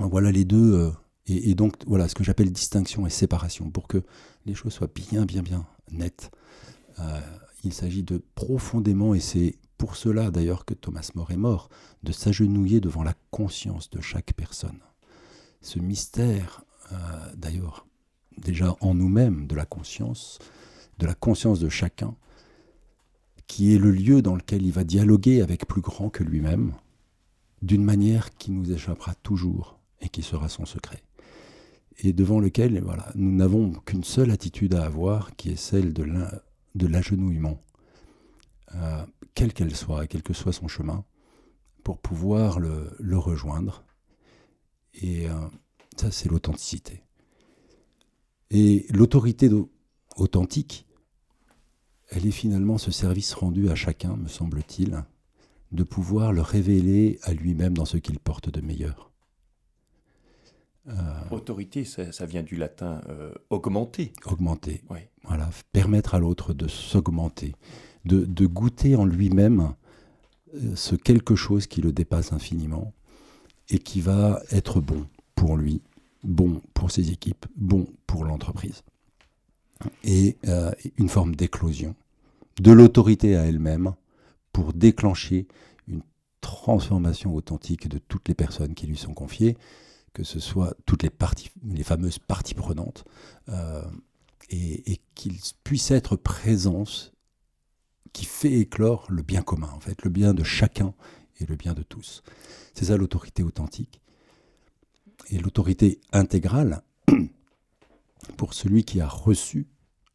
[0.01, 0.91] Voilà les deux, euh,
[1.27, 4.03] et, donc voilà ce que j'appelle distinction et séparation, pour que
[4.47, 6.31] les choses soient bien, bien, bien nettes.
[7.01, 7.21] Euh,
[7.65, 11.69] il s'agit de profondément, et c'est pour cela d'ailleurs que Thomas More est mort,
[12.05, 14.79] de s'agenouiller devant la conscience de chaque personne.
[15.61, 16.97] Ce mystère, euh,
[17.37, 17.87] d'ailleurs,
[18.39, 20.39] déjà en nous-mêmes, de la conscience,
[20.99, 22.15] de la conscience de chacun,
[23.49, 26.75] qui est le lieu dans lequel il va dialoguer avec plus grand que lui-même,
[27.63, 31.03] d'une manière qui nous échappera toujours et qui sera son secret.
[31.99, 36.87] Et devant lequel voilà, nous n'avons qu'une seule attitude à avoir, qui est celle de
[36.87, 37.61] l'agenouillement,
[38.77, 41.05] euh, quelle qu'elle soit, quel que soit son chemin,
[41.83, 43.83] pour pouvoir le, rejoindre.
[44.95, 45.33] Et euh,
[45.97, 47.03] ça, c'est l'authenticité.
[48.51, 49.51] Et l'autorité
[50.17, 50.87] authentique,
[52.11, 55.05] elle est finalement ce service rendu à chacun, me semble-t-il,
[55.73, 59.11] de pouvoir le révéler à lui-même dans ce qu'il porte de meilleur.
[60.89, 60.93] Euh,
[61.31, 64.13] Autorité, ça, vient du latin euh, augmenter.
[64.25, 64.83] Augmenter.
[64.89, 65.01] Oui.
[65.25, 67.55] Voilà, permettre à l'autre de s'augmenter,
[68.07, 69.75] de, de, goûter en lui-même
[70.55, 72.95] euh, ce quelque chose qui le dépasse infiniment
[73.69, 75.83] et qui va être bon pour lui,
[76.25, 78.83] bon pour ses équipes, bon pour l'entreprise.
[80.03, 80.37] Et
[80.97, 81.95] une forme d'éclosion
[82.61, 83.95] de l'autorité à elle-même
[84.53, 85.47] pour déclencher
[85.87, 86.03] une
[86.41, 89.57] transformation authentique de toutes les personnes qui lui sont confiées,
[90.13, 93.05] que ce soit toutes les, parties, les fameuses parties prenantes,
[93.49, 93.83] euh,
[94.51, 97.13] et, qu'il puisse être présence
[98.13, 100.95] qui fait éclore le bien commun, en le bien de chacun
[101.41, 102.23] et le bien de tous.
[102.75, 104.01] C'est ça l'autorité authentique.
[105.31, 106.83] Et l'autorité intégrale,
[108.37, 109.67] pour celui qui a reçu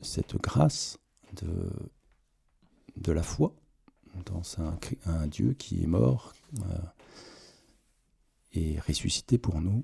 [0.02, 0.98] cette grâce
[1.34, 3.56] de, la foi
[4.26, 4.42] dans
[5.06, 6.78] un, Dieu qui est mort euh,
[8.54, 9.84] et ressuscité pour nous,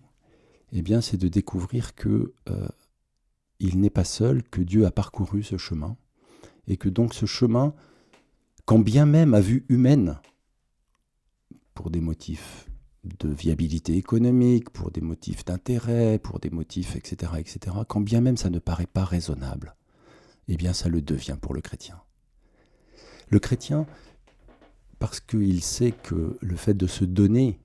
[0.71, 2.67] eh bien, c'est de découvrir que euh,
[3.59, 5.97] il n'est pas seul, que Dieu a parcouru ce chemin,
[6.67, 7.73] et que donc ce chemin,
[8.65, 10.19] quand bien même à vue humaine,
[11.73, 12.68] pour des motifs
[13.17, 18.37] de viabilité économique, pour des motifs d'intérêt, pour des motifs, etc., etc., quand bien même
[18.37, 19.75] ça ne paraît pas raisonnable,
[20.47, 22.01] eh bien ça le devient pour le chrétien.
[23.29, 23.85] Le chrétien,
[24.99, 27.59] parce qu'il sait que le fait de se donner,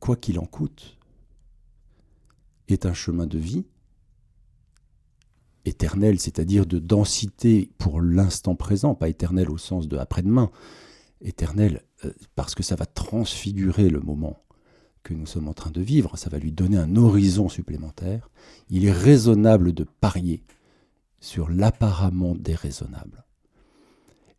[0.00, 0.98] quoi qu'il en coûte,
[2.68, 3.64] est un chemin de vie
[5.64, 10.50] éternel, c'est-à-dire de densité pour l'instant présent, pas éternel au sens de après-demain,
[11.20, 11.82] éternel
[12.34, 14.42] parce que ça va transfigurer le moment
[15.02, 18.30] que nous sommes en train de vivre, ça va lui donner un horizon supplémentaire,
[18.68, 20.44] il est raisonnable de parier
[21.20, 23.24] sur l'apparemment déraisonnable.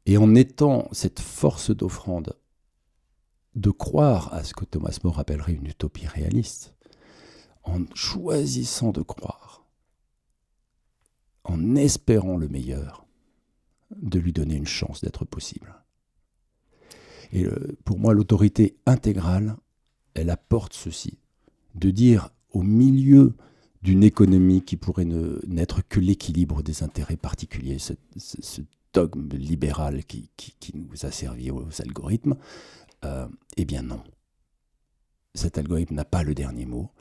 [0.06, 2.36] Et en étant cette force d'offrande,
[3.56, 6.76] de croire à ce que Thomas More appellerait une utopie réaliste,
[7.64, 9.66] en choisissant de croire,
[11.44, 13.06] en espérant le meilleur,
[13.96, 15.83] de lui donner une chance d'être possible.
[17.34, 17.48] Et
[17.84, 19.58] pour moi, l'autorité intégrale,
[20.14, 21.18] elle apporte ceci,
[21.74, 23.34] de dire au milieu
[23.82, 28.62] d'une économie qui pourrait n'être que l'équilibre des intérêts particuliers, ce,
[28.94, 30.30] dogme libéral qui,
[30.76, 32.36] nous a servi aux algorithmes,
[33.04, 34.04] euh, eh bien non.
[35.34, 36.92] Cet algorithme n'a pas le dernier mot.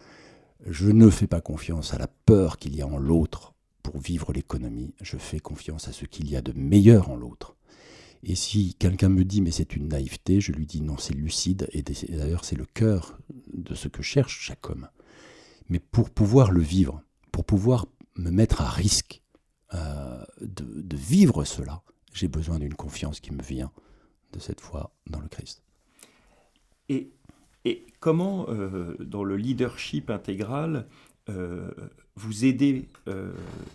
[0.66, 4.32] Je ne fais pas confiance à la peur qu'il y a en l'autre pour vivre
[4.32, 4.94] l'économie.
[5.02, 7.56] Je fais confiance à ce qu'il y a de meilleur en l'autre.
[8.24, 11.68] Et si quelqu'un me dit mais c'est une naïveté, je lui dis non, c'est lucide.
[11.72, 13.18] Et d'ailleurs, c'est le cœur
[13.52, 14.88] de ce que cherche chaque homme.
[15.68, 19.22] Mais pour pouvoir le vivre, pour pouvoir me mettre à risque,
[19.74, 21.82] euh, de, vivre cela,
[22.12, 23.72] j'ai besoin d'une confiance qui me vient
[24.32, 25.62] de cette foi dans le Christ.
[26.88, 27.10] Et,
[28.00, 30.86] comment, euh, dans le leadership intégral,
[31.28, 31.70] euh,
[32.16, 32.88] vous aidez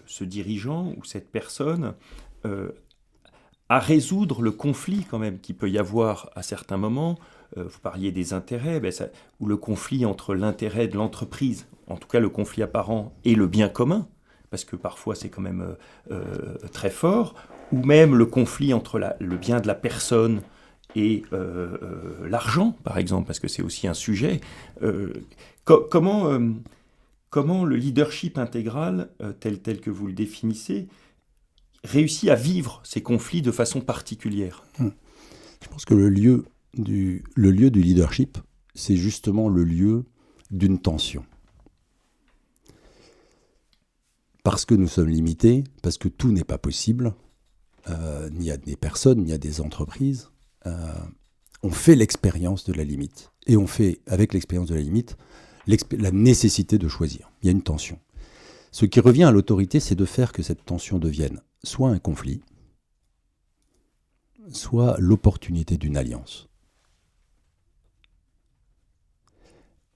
[0.06, 1.96] ce dirigeant ou cette personne
[3.70, 7.18] à résoudre le conflit quand même qui peut y avoir à certains moments
[7.56, 8.92] vous parliez des intérêts, ben
[9.40, 13.48] ou le conflit entre l'intérêt de l'entreprise, en tout cas le conflit apparent, et le
[13.48, 14.08] bien commun,
[14.50, 15.76] parce que parfois c'est quand même euh,
[16.12, 17.36] euh, très fort,
[17.72, 20.42] ou même le conflit entre le bien de la personne
[20.96, 21.78] et euh,
[22.28, 24.40] l'argent, par exemple, parce que c'est aussi un sujet.
[25.66, 26.40] comment,
[27.30, 29.10] comment le leadership intégral,
[29.42, 30.88] tel, tel que vous le définissez,
[31.84, 34.92] réussit à vivre ces conflits de façon particulière hum.
[35.64, 38.38] Je pense que le lieu du, le lieu du leadership,
[38.76, 40.06] c'est justement le lieu
[40.52, 41.26] d'une tension.
[44.48, 47.14] parce que nous sommes limités, parce que tout n'est pas possible,
[47.90, 50.30] euh, ni à des personnes, ni à des entreprises,
[50.66, 50.94] euh,
[51.64, 53.34] on fait l'expérience de la limite.
[53.46, 55.18] Et on fait, avec l'expérience de la limite,
[55.68, 57.30] la nécessité de choisir.
[57.42, 58.00] Il y a une tension.
[58.72, 62.42] Ce qui revient à l'autorité, c'est de faire que cette tension devienne soit un conflit,
[64.52, 66.48] soit l'opportunité d'une alliance.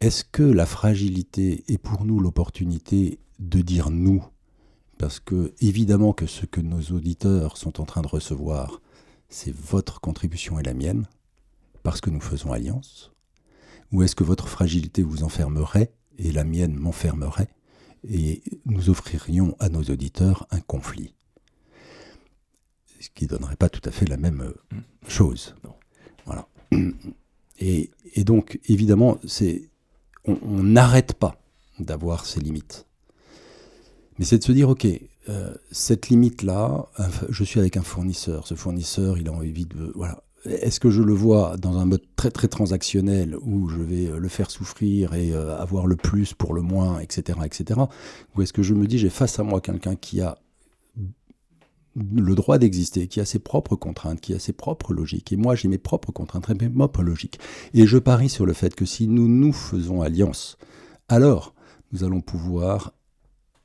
[0.01, 4.23] Est-ce que la fragilité est pour nous l'opportunité de dire nous?
[4.97, 8.81] Parce que évidemment que ce que nos auditeurs sont en train de recevoir,
[9.29, 11.07] c'est votre contribution et la mienne,
[11.83, 13.11] parce que nous faisons alliance?
[13.91, 17.49] Ou est-ce que votre fragilité vous enfermerait et la mienne m'enfermerait
[18.03, 21.15] et nous offririons à nos auditeurs un conflit?
[23.01, 25.55] Ce qui ne donnerait pas tout à fait la même euh, chose.
[26.25, 26.47] Voilà.
[27.59, 29.69] Et, donc, évidemment, c'est
[30.25, 31.41] on n'arrête pas
[31.79, 32.87] d'avoir ces limites
[34.21, 34.87] mais c'est de se dire, ok,
[35.29, 36.85] euh, cette limite-là,
[37.29, 38.45] je suis avec un fournisseur.
[38.45, 39.91] Ce fournisseur, il a envie de.
[39.95, 40.21] Voilà.
[40.45, 44.27] Est-ce que je le vois dans un mode très très transactionnel où je vais le
[44.27, 47.79] faire souffrir et euh, avoir le plus pour le moins, etc., etc.
[48.35, 50.37] Ou est-ce que je me dis j'ai face à moi quelqu'un qui a
[51.95, 55.55] le droit d'exister, qui a ses propres contraintes, qui a ses propres logiques, et moi
[55.55, 57.39] j'ai mes propres contraintes et mes propres logiques.
[57.73, 60.57] Et je parie sur le fait que si nous nous faisons alliance,
[61.09, 61.53] alors
[61.91, 62.93] nous allons pouvoir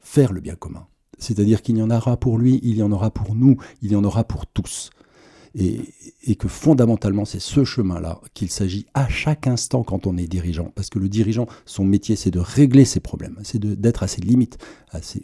[0.00, 0.86] faire le bien commun.
[1.18, 3.96] C'est-à-dire qu'il y en aura pour lui, il y en aura pour nous, il y
[3.96, 4.90] en aura pour tous.
[5.58, 10.70] Et, que fondamentalement, c'est ce chemin-là qu'il s'agit à chaque instant quand on est dirigeant.
[10.74, 14.20] Parce que le dirigeant, son métier, c'est de régler ses problèmes, c'est d'être à ses
[14.20, 14.58] limites,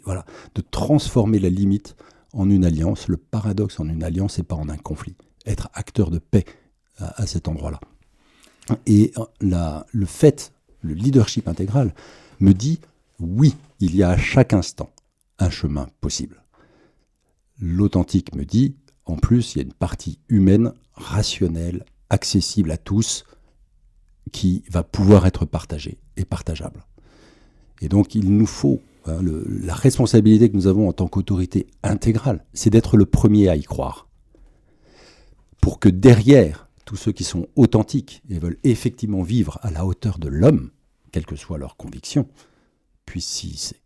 [0.05, 0.25] voilà,
[0.55, 1.95] de transformer la limite
[2.33, 5.15] en une alliance, le paradoxe en une alliance et pas en un conflit.
[5.45, 6.45] Être acteur de paix
[6.97, 7.79] à, cet endroit-là.
[8.85, 11.93] Et la, le fait, le leadership intégral,
[12.39, 12.79] me dit
[13.19, 14.89] oui, il y a à chaque instant
[15.39, 16.43] un chemin possible.
[17.59, 18.75] L'authentique me dit,
[19.05, 23.25] en plus, il y a une partie humaine, rationnelle, accessible à tous,
[24.31, 26.85] qui va pouvoir être partagée et partageable.
[27.81, 32.69] Et donc, il nous faut, la responsabilité que nous avons en tant qu'autorité intégrale, c'est
[32.69, 34.07] d'être le premier à y croire.
[35.61, 40.19] Pour que derrière, tous ceux qui sont authentiques et veulent effectivement vivre à la hauteur
[40.19, 40.71] de l'homme,
[41.11, 42.27] quelle que soit leur conviction,
[43.05, 43.77] puissent s'y hisser.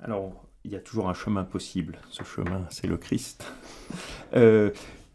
[0.00, 1.98] Alors, il y a toujours un chemin possible.
[2.10, 3.44] Ce chemin, c'est le Christ.
[4.34, 4.70] Euh,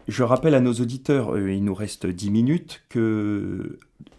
[0.08, 2.84] je rappelle à nos auditeurs, euh, il nous reste 10 minutes,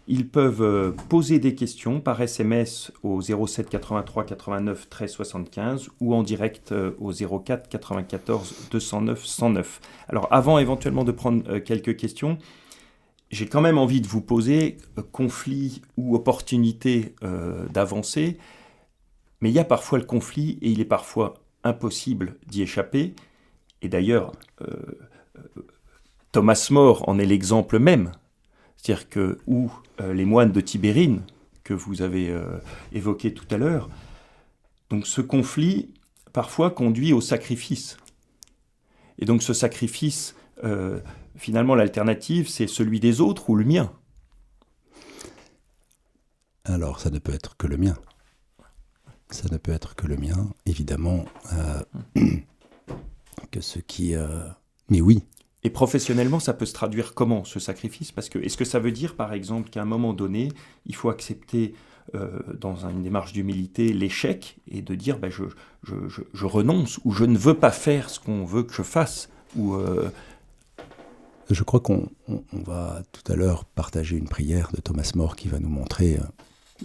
[0.07, 6.13] qu'ils peuvent euh, poser des questions par SMS au 07 83 89 13 75 ou
[6.13, 9.81] en direct au 04 94 209 109.
[10.07, 12.37] Alors avant éventuellement de prendre quelques questions,
[13.29, 14.77] j'ai quand même envie de vous poser
[15.11, 17.15] conflit ou opportunité
[17.69, 18.37] d'avancer.
[19.41, 23.13] Mais il y a parfois le conflit et il est parfois impossible d'y échapper.
[23.81, 24.31] Et d'ailleurs,
[24.61, 24.65] euh,
[25.37, 25.63] euh,
[26.31, 28.11] Thomas More en est l'exemple même.
[28.81, 31.21] C'est-à-dire que, où euh, les moines de Tibérine,
[31.63, 32.35] que vous avez
[32.91, 33.87] évoqué tout à l'heure,
[34.89, 35.93] donc ce conflit
[36.33, 37.97] parfois conduit au sacrifice.
[39.19, 40.35] Et donc ce sacrifice,
[41.37, 43.93] finalement l'alternative, c'est celui des autres ou le mien.
[46.65, 47.95] Alors ça ne peut être que le mien
[49.33, 51.83] ça ne peut être que le mien, évidemment, euh,
[53.51, 54.15] que ce qui...
[54.15, 54.47] Euh,
[54.89, 55.23] mais oui.
[55.63, 58.11] Et professionnellement, ça peut se traduire comment, ce sacrifice?
[58.11, 60.49] Parce que est-ce que ça veut dire, par exemple, qu'à un moment donné,
[60.85, 61.73] il faut accepter,
[62.15, 67.37] euh, dans une démarche d'humilité, l'échec et de dire, ben, je, renonce ou je ne
[67.37, 69.77] veux pas faire ce qu'on veut que je fasse ou,
[71.49, 72.09] Je crois qu'on
[72.53, 76.17] va tout à l'heure partager une prière de Thomas More qui va nous montrer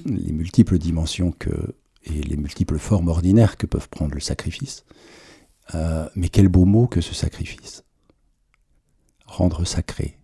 [0.05, 1.75] les multiples dimensions que
[2.07, 4.85] et les multiples formes ordinaires que peuvent prendre le sacrifice.
[5.75, 7.85] Euh, mais quel beau mot que ce sacrifice.
[9.27, 10.19] Rendre sacré.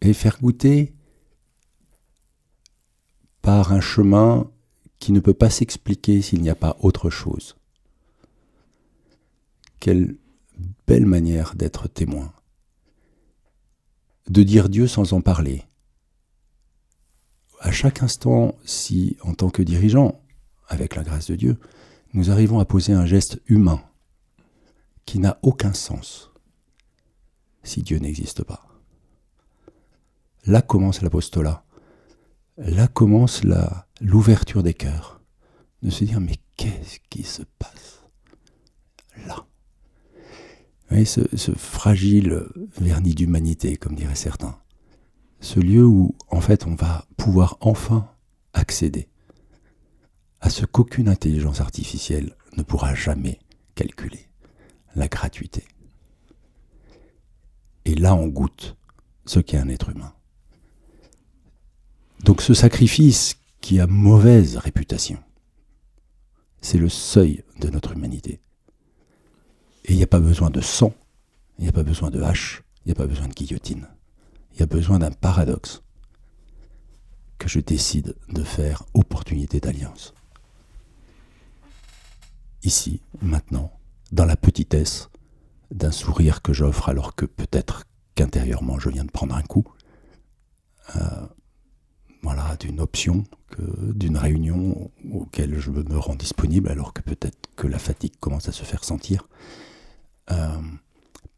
[0.00, 0.94] Et faire goûter
[3.42, 4.50] par un chemin
[4.98, 7.56] qui ne peut pas s'expliquer s'il n'y a pas autre chose.
[9.80, 10.16] Quelle
[10.86, 12.32] belle manière d'être témoin.
[14.28, 15.64] De dire Dieu sans en parler
[17.64, 20.20] à chaque instant, si en tant que dirigeant,
[20.68, 21.58] avec la grâce de Dieu,
[22.12, 23.82] nous arrivons à poser un geste humain
[25.06, 26.30] qui n'a aucun sens
[27.64, 28.66] si Dieu n'existe pas.
[30.46, 31.64] Là commence l'apostolat.
[32.56, 33.42] Là commence
[34.00, 35.20] l'ouverture des cœurs.
[35.82, 38.02] De se dire, mais qu'est-ce qui se passe
[39.26, 39.44] là?
[40.14, 42.46] Vous voyez, ce, ce fragile
[42.78, 44.56] vernis d'humanité, comme diraient certains
[45.44, 48.08] ce lieu où en fait on va pouvoir enfin
[48.54, 49.08] accéder
[50.40, 53.38] à ce qu'aucune intelligence artificielle ne pourra jamais
[53.74, 54.28] calculer,
[54.94, 55.64] la gratuité.
[57.84, 58.76] Et là on goûte
[59.26, 60.12] ce qu'est un être humain.
[62.20, 65.18] Donc ce sacrifice qui a mauvaise réputation,
[66.60, 68.40] c'est le seuil de notre humanité.
[69.84, 70.94] Et il n'y a pas besoin de sang,
[71.58, 73.86] il n'y a pas besoin de hache, il n'y a pas besoin de guillotine
[74.54, 75.82] il y a besoin d'un paradoxe
[77.38, 80.14] que je décide de faire opportunité d'alliance.
[82.62, 83.72] Ici, maintenant,
[84.12, 85.10] dans la petitesse
[85.70, 87.84] d'un sourire que j'offre alors que peut-être
[88.14, 89.64] qu'intérieurement je viens de prendre un coup,
[90.96, 91.26] euh,
[92.22, 93.24] voilà, d'une option,
[93.58, 98.52] d'une réunion auquel je me rends disponible alors que peut-être que la fatigue commence à
[98.52, 99.28] se faire sentir,
[100.30, 100.60] euh,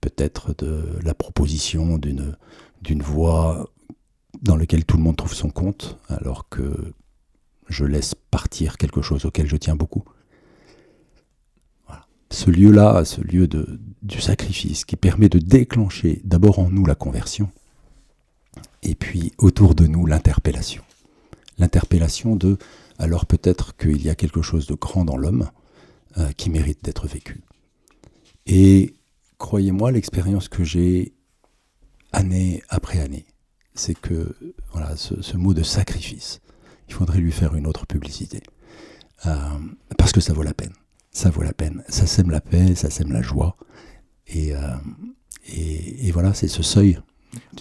[0.00, 3.70] peut-être de la proposition d'une voie
[4.42, 6.94] dans laquelle tout le monde trouve son compte, alors que
[7.68, 10.04] je laisse partir quelque chose auquel je tiens beaucoup.
[12.30, 16.94] ce lieu-là, ce lieu de, du sacrifice qui permet de déclencher d'abord en nous la
[16.94, 17.50] conversion,
[18.82, 20.82] et puis autour de nous l'interpellation.
[21.58, 22.58] L'interpellation de
[22.98, 25.50] alors peut-être qu'il y a quelque chose de grand dans l'homme
[26.18, 27.42] euh, qui mérite d'être vécu.
[28.46, 28.94] Et
[29.38, 31.12] croyez-moi, l'expérience que j'ai
[32.12, 33.26] année après année,
[33.74, 34.34] c'est que
[34.72, 36.40] voilà, ce, mot de sacrifice,
[36.88, 38.42] il faudrait lui faire une autre publicité.
[39.26, 39.58] Euh,
[39.98, 40.72] parce que ça vaut la peine.
[41.10, 41.82] Ça vaut la peine.
[41.88, 43.56] Ça sème la paix, ça sème la joie.
[44.28, 44.58] Et, euh,
[45.48, 46.98] et, voilà, c'est ce seuil.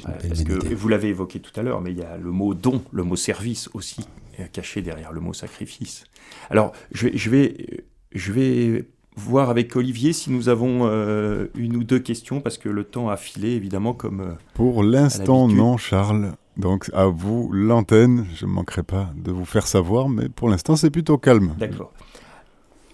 [0.03, 2.81] parce que vous l'avez évoqué tout à l'heure, mais il y a le mot don,
[2.91, 4.05] le mot service aussi,
[4.51, 6.05] caché derrière le mot sacrifice.
[6.49, 8.85] Alors, je vais, je vais, je vais
[9.15, 13.09] voir avec Olivier si nous avons euh, une ou deux questions, parce que le temps
[13.09, 14.21] a filé, évidemment, comme...
[14.21, 16.33] Euh, Pour l'instant, non, Charles.
[16.57, 18.25] Donc, à vous l'antenne.
[18.35, 21.53] Je ne manquerai pas de vous faire savoir, mais pour l'instant, c'est plutôt calme.
[21.57, 21.91] D'accord.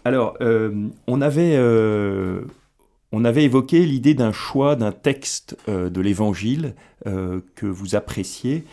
[0.04, 1.56] Alors, euh, on, avait,
[3.12, 8.64] on avait évoqué l'idée d'un choix d'un texte de l'Évangile que vous appréciez,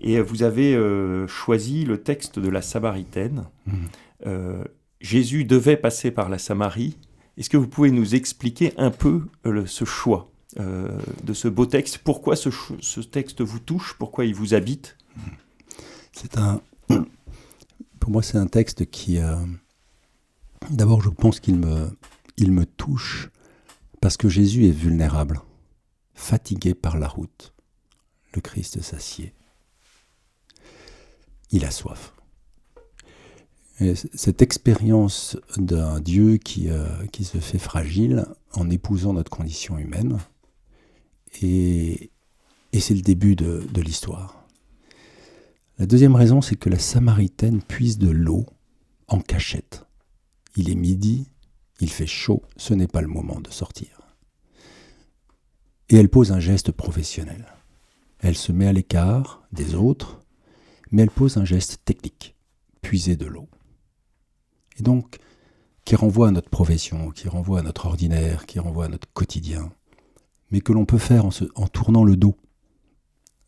[0.00, 0.78] et vous avez
[1.26, 3.46] choisi le texte de la Samaritaine.
[3.66, 4.64] Mmh.
[5.00, 6.96] Jésus devait passer par la Samarie.
[7.36, 11.66] Est-ce que vous pouvez nous expliquer un peu euh, ce choix euh, de ce beau
[11.66, 11.98] texte?
[11.98, 13.94] Pourquoi ce, texte vous touche?
[13.98, 14.96] Pourquoi il vous habite?
[16.12, 16.60] C'est un.
[18.00, 19.18] Pour moi, c'est un texte qui.
[19.18, 19.36] Euh,
[20.70, 21.90] d'abord, je pense qu'il me,
[22.36, 23.30] il me touche
[24.00, 25.40] parce que Jésus est vulnérable,
[26.14, 27.54] fatigué par la route.
[28.34, 29.34] Le Christ s'assied.
[31.50, 32.12] Il a soif
[34.14, 40.18] cette expérience d'un Dieu qui, euh, qui, se fait fragile en épousant notre condition humaine,
[41.42, 42.10] et,
[42.80, 44.46] c'est le début de l'histoire.
[45.78, 48.46] La deuxième raison, c'est que la Samaritaine puise de l'eau
[49.08, 49.84] en cachette.
[50.56, 51.28] Il est midi,
[51.80, 54.16] il fait chaud, ce n'est pas le moment de sortir.
[55.88, 57.46] Et elle pose un geste professionnel.
[58.18, 60.20] Elle se met à l'écart des autres,
[60.90, 62.36] mais elle pose un geste technique,
[62.82, 63.48] puiser de l'eau
[64.78, 65.18] et donc
[65.84, 69.72] qui renvoie à notre profession, qui renvoie à notre ordinaire, qui renvoie à notre quotidien,
[70.50, 72.36] mais que l'on peut faire en, en tournant le dos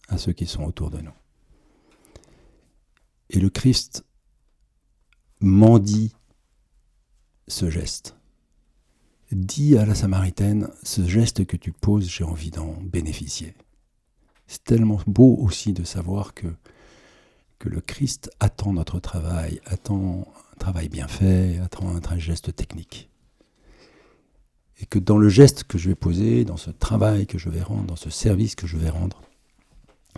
[0.09, 1.13] à ceux qui sont autour de nous.
[3.29, 4.05] Et le Christ
[5.41, 6.15] mendie
[7.47, 8.17] ce geste.
[9.33, 13.55] Dit à la Samaritaine, ce geste que tu poses, j'ai envie d'en bénéficier.
[14.49, 16.49] C'est tellement beau aussi de savoir que,
[17.61, 20.27] que le Christ attend notre travail, attend
[20.59, 23.09] travail bien fait, travers un geste technique.
[24.81, 27.63] Et que dans le geste que je vais poser, dans ce travail que je vais
[27.63, 29.23] rendre, dans ce service que je vais rendre,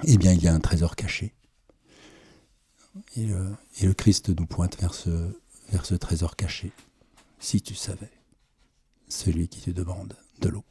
[0.04, 1.34] eh bien, il y a un trésor caché.
[3.16, 5.10] Et le, Christ nous pointe vers ce,
[5.70, 6.72] vers ce trésor caché.
[7.40, 8.10] Si tu savais,
[9.12, 10.64] celui qui te demande de l'eau.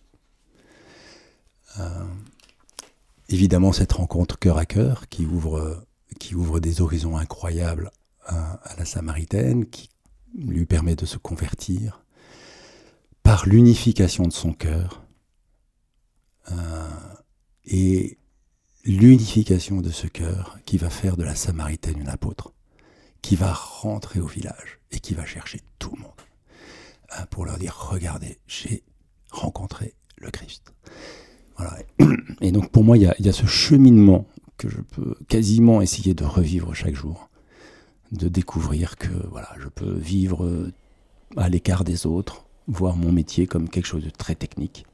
[1.80, 2.06] Euh,
[3.30, 5.86] évidemment, cette rencontre cœur à cœur qui ouvre,
[6.60, 7.92] des horizons incroyables
[8.26, 9.90] à, la Samaritaine qui
[10.36, 12.04] lui permet de se convertir
[13.24, 15.04] par l'unification de son cœur
[16.52, 16.88] euh,
[17.66, 18.18] et
[18.86, 22.54] l'unification de ce cœur qui va faire de la Samaritaine une apôtre,
[23.22, 26.31] qui va rentrer au village et qui va chercher tout le monde
[27.30, 28.84] pour leur dire regardez, j'ai
[29.32, 30.74] rencontré le Christ.
[31.58, 31.78] Voilà.
[32.42, 34.26] Et donc pour moi, il y, a, ce cheminement
[34.58, 37.30] que je peux quasiment essayer de revivre chaque jour
[38.12, 40.74] de découvrir que voilà, je peux vivre euh,
[41.38, 44.86] à l'écart des autres, voir mon métier comme quelque chose de très technique,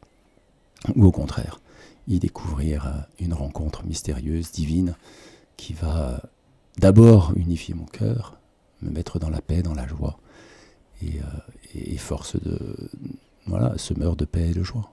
[0.96, 1.60] ou au contraire,
[2.08, 4.96] y découvrir euh, une rencontre mystérieuse, divine,
[5.58, 6.18] qui va euh,
[6.78, 8.40] d'abord unifier mon cœur,
[8.82, 10.20] me mettre dans la paix, dans la joie,
[11.02, 11.20] et,
[11.98, 12.90] force de
[13.46, 14.92] voilà, semeur de paix et de joie.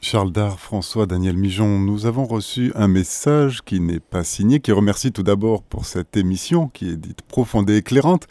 [0.00, 4.70] Charles Dard, François, Daniel Mijon, nous avons reçu un message qui n'est pas signé, qui
[4.70, 8.28] remercie tout d'abord pour cette émission qui est dite profonde et éclairante.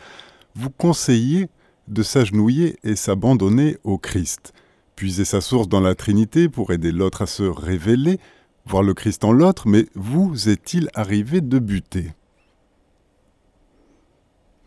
[0.55, 1.49] Vous conseillez
[1.87, 4.53] de s'agenouiller et s'abandonner au Christ.
[4.95, 8.19] Puiser sa source dans la Trinité pour aider l'autre à se révéler,
[8.65, 12.13] voir le Christ en l'autre, mais vous est-il arrivé de buter?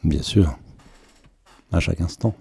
[0.04, 0.58] Bien sûr,
[1.72, 2.34] à chaque instant.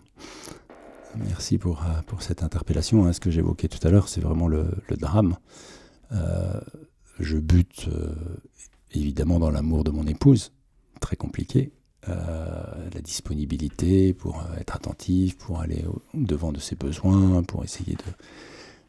[1.15, 3.05] Merci pour, euh, pour cette interpellation.
[3.05, 3.13] Hein.
[3.13, 5.37] Ce que j'évoquais tout à l'heure, c'est vraiment le, drame.
[6.11, 6.59] Euh,
[7.19, 8.13] je bute euh,
[8.93, 10.51] évidemment dans l'amour de mon épouse,
[10.99, 11.71] très compliqué.
[12.07, 18.11] la disponibilité pour être attentif, pour aller au devant de ses besoins, pour essayer de,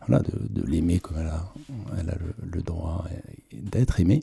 [0.07, 2.17] voilà, de, l'aimer comme elle a, a
[2.57, 3.05] le, droit
[3.53, 4.23] d'être aimée.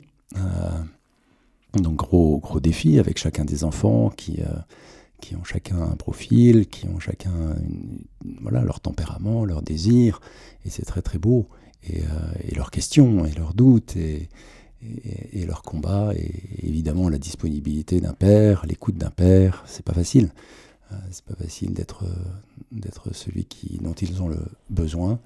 [1.74, 4.40] donc gros, gros défi avec chacun des enfants qui,
[5.20, 7.56] qui ont chacun un profil, qui ont chacun
[8.42, 10.20] voilà, leur tempérament, leurs désirs,
[10.64, 11.48] et c'est très très beau,
[11.88, 12.02] et,
[12.48, 14.28] et, leurs questions, et leurs doutes, et,
[14.82, 19.94] et, et leur combat, et évidemment la disponibilité d'un père, l'écoute d'un père, c'est pas
[19.94, 20.30] facile.
[20.92, 22.14] Euh, c'est pas facile d'être euh,
[22.70, 24.38] d'être celui qui, dont ils ont le
[24.70, 25.18] besoin.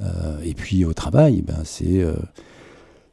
[0.00, 2.04] Euh, et puis au travail, ben, c'est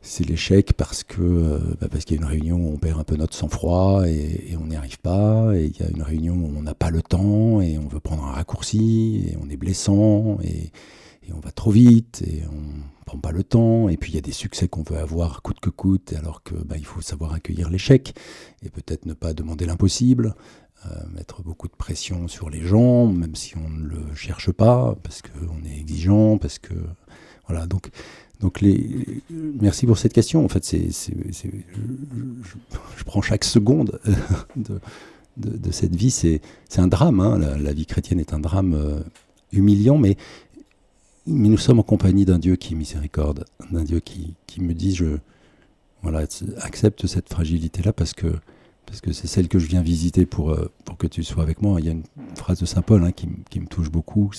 [0.01, 3.03] c'est l'échec parce que ben, parce qu'il y a une réunion où on perd un
[3.03, 6.57] peu notre sang-froid et, on n'y arrive pas, et il y a une réunion où
[6.57, 10.37] on n'a pas le temps et on veut prendre un raccourci et on est blessant
[10.43, 10.71] et,
[11.31, 13.87] on va trop vite et on prend pas le temps.
[13.87, 16.55] Et puis il y a des succès qu'on veut avoir coûte que coûte, alors que
[16.55, 18.15] ben, il faut savoir accueillir l'échec
[18.63, 20.33] et peut-être ne pas demander l'impossible.
[20.85, 24.95] Euh, mettre beaucoup de pression sur les gens, même si on ne le cherche pas,
[25.03, 26.73] parce qu'on est exigeant, parce que
[27.49, 27.67] voilà.
[27.67, 27.89] Donc,
[28.39, 30.45] donc les, merci pour cette question.
[30.45, 31.47] En fait, c'est, je,
[32.97, 33.99] je, prends chaque seconde
[34.55, 34.79] de,
[35.37, 36.11] de, cette vie.
[36.11, 36.41] C'est,
[36.77, 37.19] un drame.
[37.19, 37.37] Hein.
[37.37, 39.01] La, vie chrétienne est un drame euh,
[39.51, 40.15] humiliant, mais,
[41.27, 44.95] mais nous sommes en compagnie d'un Dieu qui miséricorde, d'un Dieu qui, qui me dit
[44.95, 45.17] je
[46.01, 46.25] voilà
[46.61, 48.27] accepte cette fragilité là parce que
[48.85, 51.61] parce que c'est celle que je viens visiter pour, euh, pour que tu sois avec
[51.61, 51.79] moi.
[51.79, 52.03] Il y a une
[52.35, 54.31] phrase de Saint Paul hein, qui, qui, me touche beaucoup,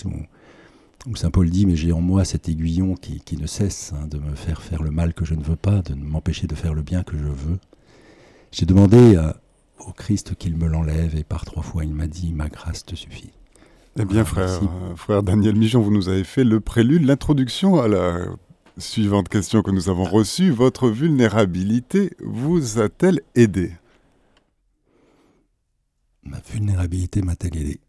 [1.06, 4.06] où Saint Paul dit, mais j'ai en moi cet aiguillon qui, qui ne cesse hein,
[4.06, 6.74] de me faire faire le mal que je ne veux pas, de m'empêcher de faire
[6.74, 7.58] le bien que je veux.
[8.52, 9.18] J'ai demandé
[9.78, 12.94] au Christ qu'il me l'enlève, et par trois fois il m'a dit, ma grâce te
[12.94, 13.30] suffit.
[13.98, 17.88] Eh bien, frère, euh, frère Daniel Mijon, vous nous avez fait le prélude, l'introduction à
[17.88, 18.26] la
[18.78, 20.50] suivante question que nous avons reçue.
[20.50, 23.72] Votre vulnérabilité vous a-t-elle aidé?
[26.22, 27.80] Ma vulnérabilité m'a-t-elle aidé?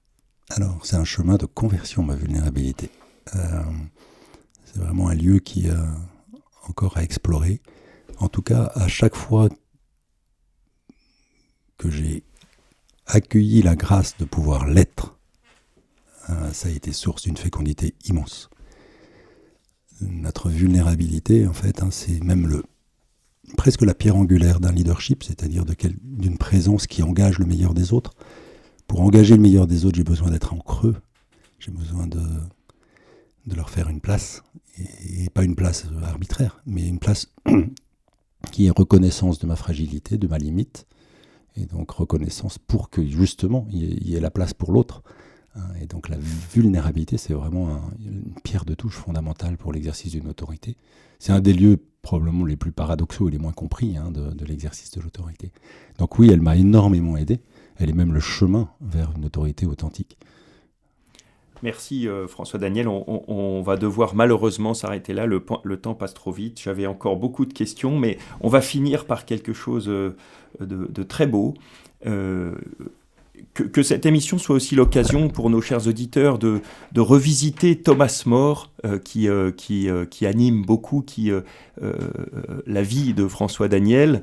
[0.49, 2.89] Alors, c'est un chemin de conversion, ma vulnérabilité.
[3.35, 3.63] Euh,
[4.65, 5.85] c'est vraiment un lieu qui a
[6.67, 7.61] encore à explorer.
[8.19, 9.49] En tout cas, à chaque fois
[11.77, 12.23] que j'ai
[13.07, 15.17] accueilli la grâce de pouvoir l'être,
[16.29, 18.49] euh, ça a été source d'une fécondité immense.
[20.01, 22.63] Notre vulnérabilité, en fait, hein, c'est même le,
[23.57, 28.13] presque la pierre angulaire d'un leadership, c'est-à-dire d'une présence qui engage le meilleur des autres.
[28.87, 30.95] Pour engager le meilleur des autres, j'ai besoin d'être en creux,
[31.59, 32.21] j'ai besoin de,
[33.45, 34.43] de leur faire une place,
[34.77, 37.27] et, pas une place arbitraire, mais une place
[38.51, 40.87] qui est reconnaissance de ma fragilité, de ma limite,
[41.55, 45.03] et donc reconnaissance pour que justement il y ait, la place pour l'autre.
[45.55, 45.63] Hein.
[45.81, 46.17] Et donc la
[46.53, 50.77] vulnérabilité, c'est vraiment une pierre de touche fondamentale pour l'exercice d'une autorité.
[51.19, 54.91] C'est un des lieux probablement les plus paradoxaux et les moins compris hein, de, l'exercice
[54.91, 55.51] de l'autorité.
[55.99, 57.41] Donc oui, elle m'a énormément aidé.
[57.77, 60.17] Elle est même le chemin vers une autorité authentique.
[61.63, 62.87] Merci euh, François Daniel.
[62.87, 65.25] On, va devoir malheureusement s'arrêter là.
[65.25, 65.41] Le,
[65.77, 66.59] temps passe trop vite.
[66.61, 70.15] J'avais encore beaucoup de questions, mais on va finir par quelque chose euh,
[70.59, 71.53] de, très beau.
[72.07, 72.53] Euh,
[73.53, 76.61] que, cette émission soit aussi l'occasion pour nos chers auditeurs de,
[76.95, 78.71] revisiter Thomas More,
[79.03, 79.27] qui,
[80.25, 81.05] anime beaucoup
[82.65, 84.21] la vie de François Daniel.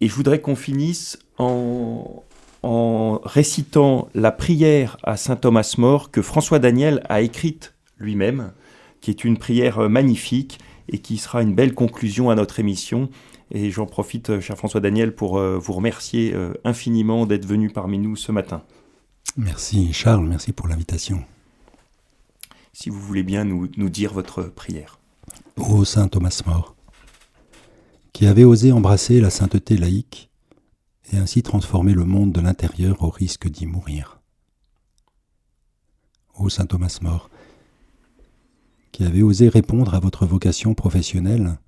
[0.00, 2.22] Et je voudrais qu'on finisse en,
[2.62, 8.52] en récitant la prière à Saint Thomas More que François Daniel a écrite lui-même,
[9.00, 10.58] qui est une prière magnifique
[10.88, 13.08] et qui sera une belle conclusion à notre émission.
[13.52, 17.70] Et j'en profite, euh, cher François Daniel, pour euh, vous remercier euh, infiniment d'être venu
[17.70, 18.62] parmi nous ce matin.
[19.36, 21.24] Merci Charles, merci pour l'invitation.
[22.72, 24.98] Si vous voulez bien nous, nous dire votre prière.
[25.56, 26.74] Ô Saint Thomas More,
[28.12, 30.29] qui avait osé embrasser la sainteté laïque
[31.12, 34.20] et ainsi transformer le monde de l'intérieur au risque d'y mourir.
[36.34, 37.30] Ô Saint Thomas More,
[38.92, 41.58] qui avait osé répondre à votre vocation professionnelle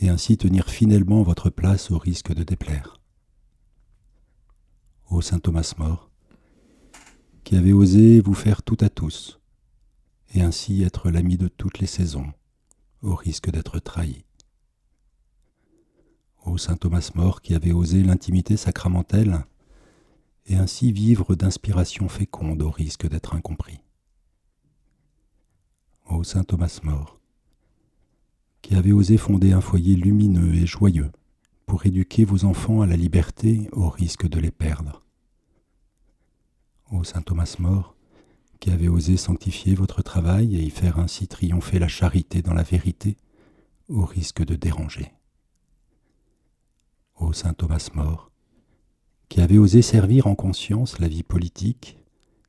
[0.00, 3.00] et ainsi tenir fidèlement votre place au risque de déplaire.
[5.10, 6.10] Ô Saint Thomas mort,
[7.44, 9.40] qui avez osé vous faire tout à tous,
[10.34, 12.32] et ainsi être l'ami de toutes les saisons,
[13.02, 14.24] au risque d'être trahi.
[16.44, 19.44] Ô Saint Thomas mort, qui avez osé l'intimité sacramentelle,
[20.46, 23.78] et ainsi vivre d'inspiration féconde au risque d'être incompris.
[26.10, 27.20] Ô Saint Thomas mort,
[28.60, 31.12] qui avez osé fonder un foyer lumineux et joyeux
[31.66, 35.02] pour éduquer vos enfants à la liberté au risque de les perdre.
[36.90, 37.94] Ô Saint Thomas mort,
[38.58, 42.62] qui avez osé sanctifier votre travail et y faire ainsi triompher la charité dans la
[42.62, 43.16] vérité
[43.88, 45.12] au risque de déranger.
[47.22, 48.32] Ô Saint Thomas mort,
[49.28, 51.96] qui avez osé servir en conscience la vie politique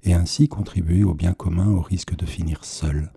[0.02, 3.14] et ainsi contribuer au bien commun au risque de finir seul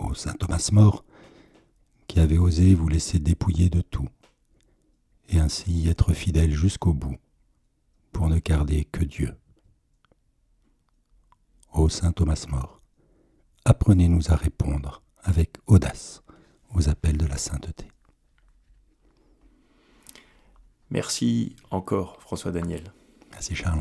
[0.00, 1.04] ô saint Thomas mort,
[2.08, 4.08] qui avait osé vous laisser dépouiller de tout,
[5.28, 7.16] et ainsi être fidèle jusqu'au bout,
[8.10, 9.36] pour ne garder que Dieu.
[11.72, 12.82] Ô Saint Thomas More,
[13.64, 16.24] apprenez-nous à répondre avec audace
[16.74, 17.86] aux appels de la sainteté.
[20.90, 22.84] Merci encore François Daniel.
[23.32, 23.74] Merci Charles.